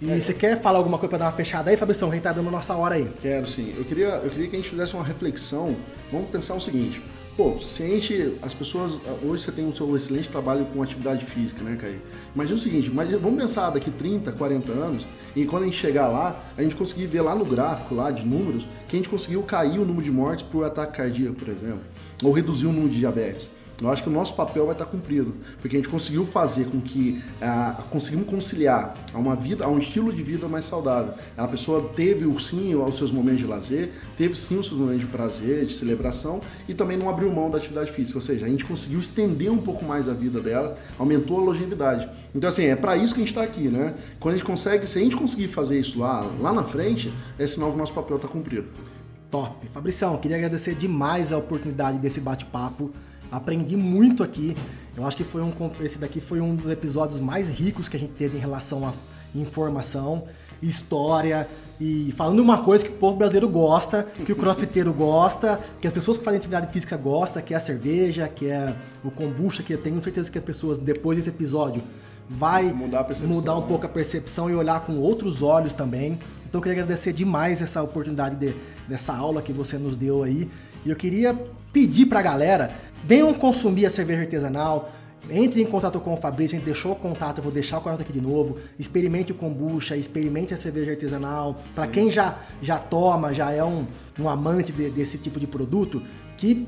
[0.00, 0.18] E é.
[0.18, 2.06] você quer falar alguma coisa para dar uma fechada aí, Fabrício?
[2.08, 3.08] A gente tá dando nossa hora aí.
[3.20, 3.72] Quero sim.
[3.76, 5.76] Eu queria, eu queria que a gente fizesse uma reflexão.
[6.10, 7.00] Vamos pensar o seguinte:
[7.34, 11.24] Pô, se a gente, as pessoas, hoje você tem um seu excelente trabalho com atividade
[11.24, 11.98] física, né, Caí?
[12.34, 16.08] Imagina o seguinte, mas vamos pensar daqui 30, 40 anos, e quando a gente chegar
[16.08, 19.42] lá, a gente conseguir ver lá no gráfico, lá de números, que a gente conseguiu
[19.44, 21.80] cair o número de mortes por ataque cardíaco, por exemplo,
[22.22, 23.48] ou reduzir o número de diabetes.
[23.82, 26.80] Eu acho que o nosso papel vai estar cumprido, porque a gente conseguiu fazer com
[26.80, 31.14] que ah, conseguimos conciliar a uma vida, a um estilo de vida mais saudável.
[31.36, 35.08] A pessoa teve sim os seus momentos de lazer, teve sim os seus momentos de
[35.08, 38.64] prazer, de celebração e também não abriu mão da atividade física, ou seja, a gente
[38.64, 42.08] conseguiu estender um pouco mais a vida dela, aumentou a longevidade.
[42.34, 43.94] Então assim, é para isso que a gente está aqui, né?
[44.20, 47.46] Quando a gente consegue, se a gente conseguir fazer isso lá, lá na frente, é
[47.46, 48.68] sinal que o nosso papel está cumprido.
[49.32, 49.66] Top.
[49.72, 52.90] Fabrição, queria agradecer demais a oportunidade desse bate-papo.
[53.32, 54.54] Aprendi muito aqui.
[54.94, 57.98] Eu acho que foi um esse daqui foi um dos episódios mais ricos que a
[58.00, 58.92] gente teve em relação a
[59.34, 60.24] informação,
[60.62, 61.48] história
[61.80, 65.92] e falando uma coisa que o povo brasileiro gosta, que o crossfiteiro gosta, que as
[65.92, 69.72] pessoas que fazem atividade física gostam, que é a cerveja, que é o kombucha, que
[69.72, 71.82] eu tenho certeza que as pessoas depois desse episódio
[72.28, 73.66] vai mudar, mudar um né?
[73.66, 76.18] pouco a percepção e olhar com outros olhos também.
[76.46, 78.54] Então eu queria agradecer demais essa oportunidade de,
[78.86, 80.50] dessa aula que você nos deu aí.
[80.84, 81.38] E eu queria
[81.72, 84.92] pedir pra galera, venham consumir a cerveja artesanal,
[85.30, 87.80] entre em contato com o Fabrício, a gente deixou o contato, eu vou deixar o
[87.80, 88.58] contato aqui de novo.
[88.78, 91.62] Experimente o kombucha, experimente a cerveja artesanal.
[91.74, 93.86] Para quem já, já toma, já é um,
[94.18, 96.02] um amante de, desse tipo de produto,
[96.36, 96.66] que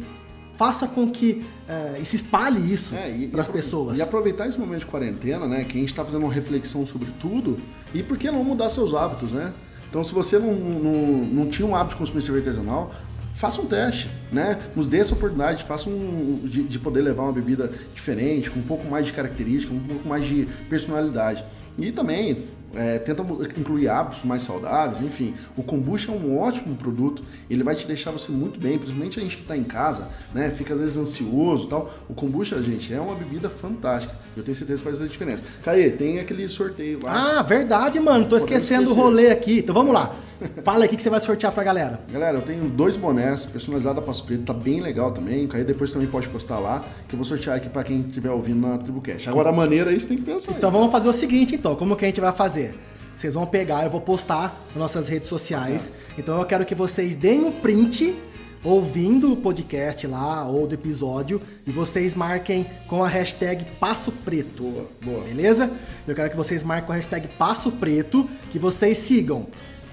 [0.56, 3.98] faça com que é, se espalhe isso é, para as pessoas.
[3.98, 7.10] E aproveitar esse momento de quarentena, né, que a gente está fazendo uma reflexão sobre
[7.20, 7.58] tudo,
[7.92, 9.52] e por que não mudar seus hábitos, né?
[9.90, 10.92] Então, se você não, não,
[11.24, 12.92] não tinha um hábito de consumir cerveja artesanal,
[13.35, 14.59] faça um teste, né?
[14.74, 18.62] Nos dê essa oportunidade, faça um de, de, poder levar uma bebida diferente, com um
[18.62, 21.45] pouco mais de característica, um pouco mais de personalidade.
[21.76, 22.39] E também
[22.74, 23.22] é, tenta
[23.57, 25.35] incluir hábitos mais saudáveis, enfim.
[25.57, 29.22] O kombucha é um ótimo produto, ele vai te deixar você muito bem, principalmente a
[29.22, 30.51] gente que está em casa, né?
[30.51, 31.93] Fica às vezes ansioso tal.
[32.09, 34.14] O kombucha, gente, é uma bebida fantástica.
[34.37, 35.43] Eu tenho certeza que faz a diferença.
[35.64, 37.39] Caê, tem aquele sorteio lá.
[37.39, 38.26] Ah, verdade, mano.
[38.26, 39.59] Tô esquecendo o rolê aqui.
[39.59, 40.14] Então vamos lá.
[40.62, 42.01] Fala aqui que você vai sortear pra galera.
[42.11, 45.49] Galera, eu tenho dois bonés personalizados da Passo Preto, tá bem legal também.
[45.53, 48.66] Aí depois também pode postar lá, que eu vou sortear aqui pra quem estiver ouvindo
[48.66, 49.28] na TribuCast.
[49.28, 50.53] Agora a maneira aí você tem que pensar.
[50.53, 50.76] Então aí.
[50.76, 51.74] vamos fazer o seguinte, então.
[51.76, 52.74] Como que a gente vai fazer?
[53.16, 55.93] Vocês vão pegar, eu vou postar nas nossas redes sociais.
[56.18, 58.14] Então eu quero que vocês deem um print
[58.64, 64.62] ouvindo o podcast lá ou do episódio e vocês marquem com a hashtag Passo Preto.
[64.62, 65.24] Boa, boa.
[65.24, 65.70] Beleza?
[66.09, 69.47] Eu quero que vocês marquem com a hashtag Passo Preto, que vocês sigam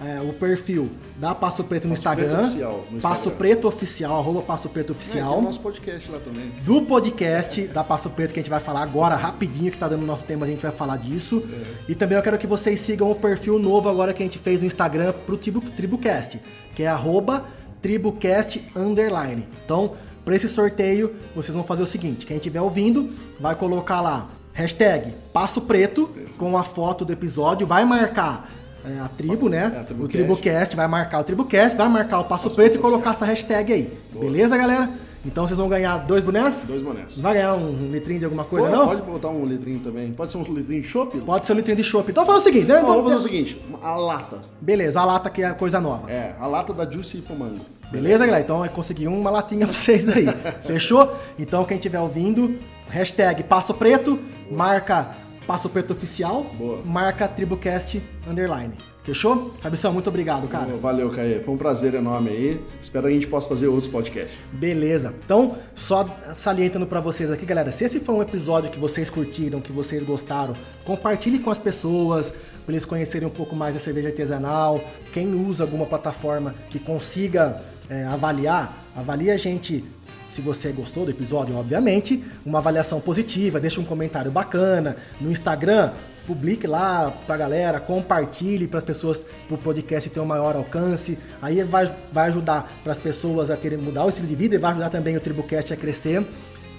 [0.03, 3.01] é, o perfil da Passo Preto no, Instagram, Preto oficial, no Instagram.
[3.01, 5.27] Passo Preto Oficial, arroba Passo Preto Oficial.
[5.27, 6.51] É, tem o nosso podcast lá também.
[6.63, 10.05] Do podcast da Passo Preto que a gente vai falar agora, rapidinho, que tá dando
[10.05, 11.47] nosso tema, a gente vai falar disso.
[11.87, 11.91] É.
[11.91, 14.61] E também eu quero que vocês sigam o perfil novo agora que a gente fez
[14.61, 16.41] no Instagram pro Tribu, TribuCast,
[16.75, 17.45] que é arroba
[17.81, 19.47] TribuCast Underline.
[19.63, 19.93] Então,
[20.25, 25.13] para esse sorteio, vocês vão fazer o seguinte, quem estiver ouvindo, vai colocar lá, hashtag
[25.33, 29.71] Passo Preto, com a foto do episódio, vai marcar é, a tribo, né?
[29.75, 32.75] É, a tribo o TribuCast vai marcar o TribuCast, vai marcar o Passo, Passo Preto
[32.75, 33.97] e colocar essa hashtag aí.
[34.11, 34.25] Boa.
[34.25, 34.89] Beleza, galera?
[35.23, 36.63] Então vocês vão ganhar dois bonés?
[36.67, 37.19] Dois bonés.
[37.19, 38.87] Vai ganhar um litrinho de alguma coisa, Pô, não?
[38.87, 40.11] Pode botar um litrinho também.
[40.13, 41.19] Pode ser um litrinho de chopp?
[41.21, 42.09] Pode ser um litrinho de chopp.
[42.09, 42.81] Então faz o seguinte, né?
[42.81, 44.41] Não, vamos fazer o seguinte, a lata.
[44.59, 46.11] Beleza, a lata que é a coisa nova.
[46.11, 47.63] É, a lata da Juicy Pomango.
[47.91, 48.43] Beleza, galera?
[48.43, 50.25] Então vai conseguir uma latinha pra vocês aí.
[50.63, 51.15] Fechou?
[51.37, 52.57] Então quem estiver ouvindo,
[52.89, 54.17] hashtag Passo Preto,
[54.49, 55.09] marca
[55.47, 56.81] Passo Preto Oficial, Boa.
[56.85, 58.73] marca TribuCast Underline.
[59.03, 59.51] Fechou?
[59.59, 60.77] Fabrição, muito obrigado, cara.
[60.77, 61.39] Valeu, Caê.
[61.39, 62.61] Foi um prazer enorme aí.
[62.79, 64.37] Espero que a gente possa fazer outros podcasts.
[64.53, 65.15] Beleza.
[65.25, 69.59] Então, só salientando pra vocês aqui, galera, se esse foi um episódio que vocês curtiram,
[69.59, 70.53] que vocês gostaram,
[70.85, 72.31] compartilhe com as pessoas,
[72.63, 74.79] para eles conhecerem um pouco mais da cerveja artesanal.
[75.11, 79.83] Quem usa alguma plataforma que consiga é, avaliar, avalie a gente
[80.31, 84.95] se você gostou do episódio, obviamente, uma avaliação positiva, deixa um comentário bacana.
[85.19, 85.91] No Instagram,
[86.25, 91.19] publique lá pra galera, compartilhe para as pessoas, pro podcast ter um maior alcance.
[91.41, 94.57] Aí vai, vai ajudar para as pessoas a terem mudar o estilo de vida e
[94.57, 96.25] vai ajudar também o Tribucast a crescer.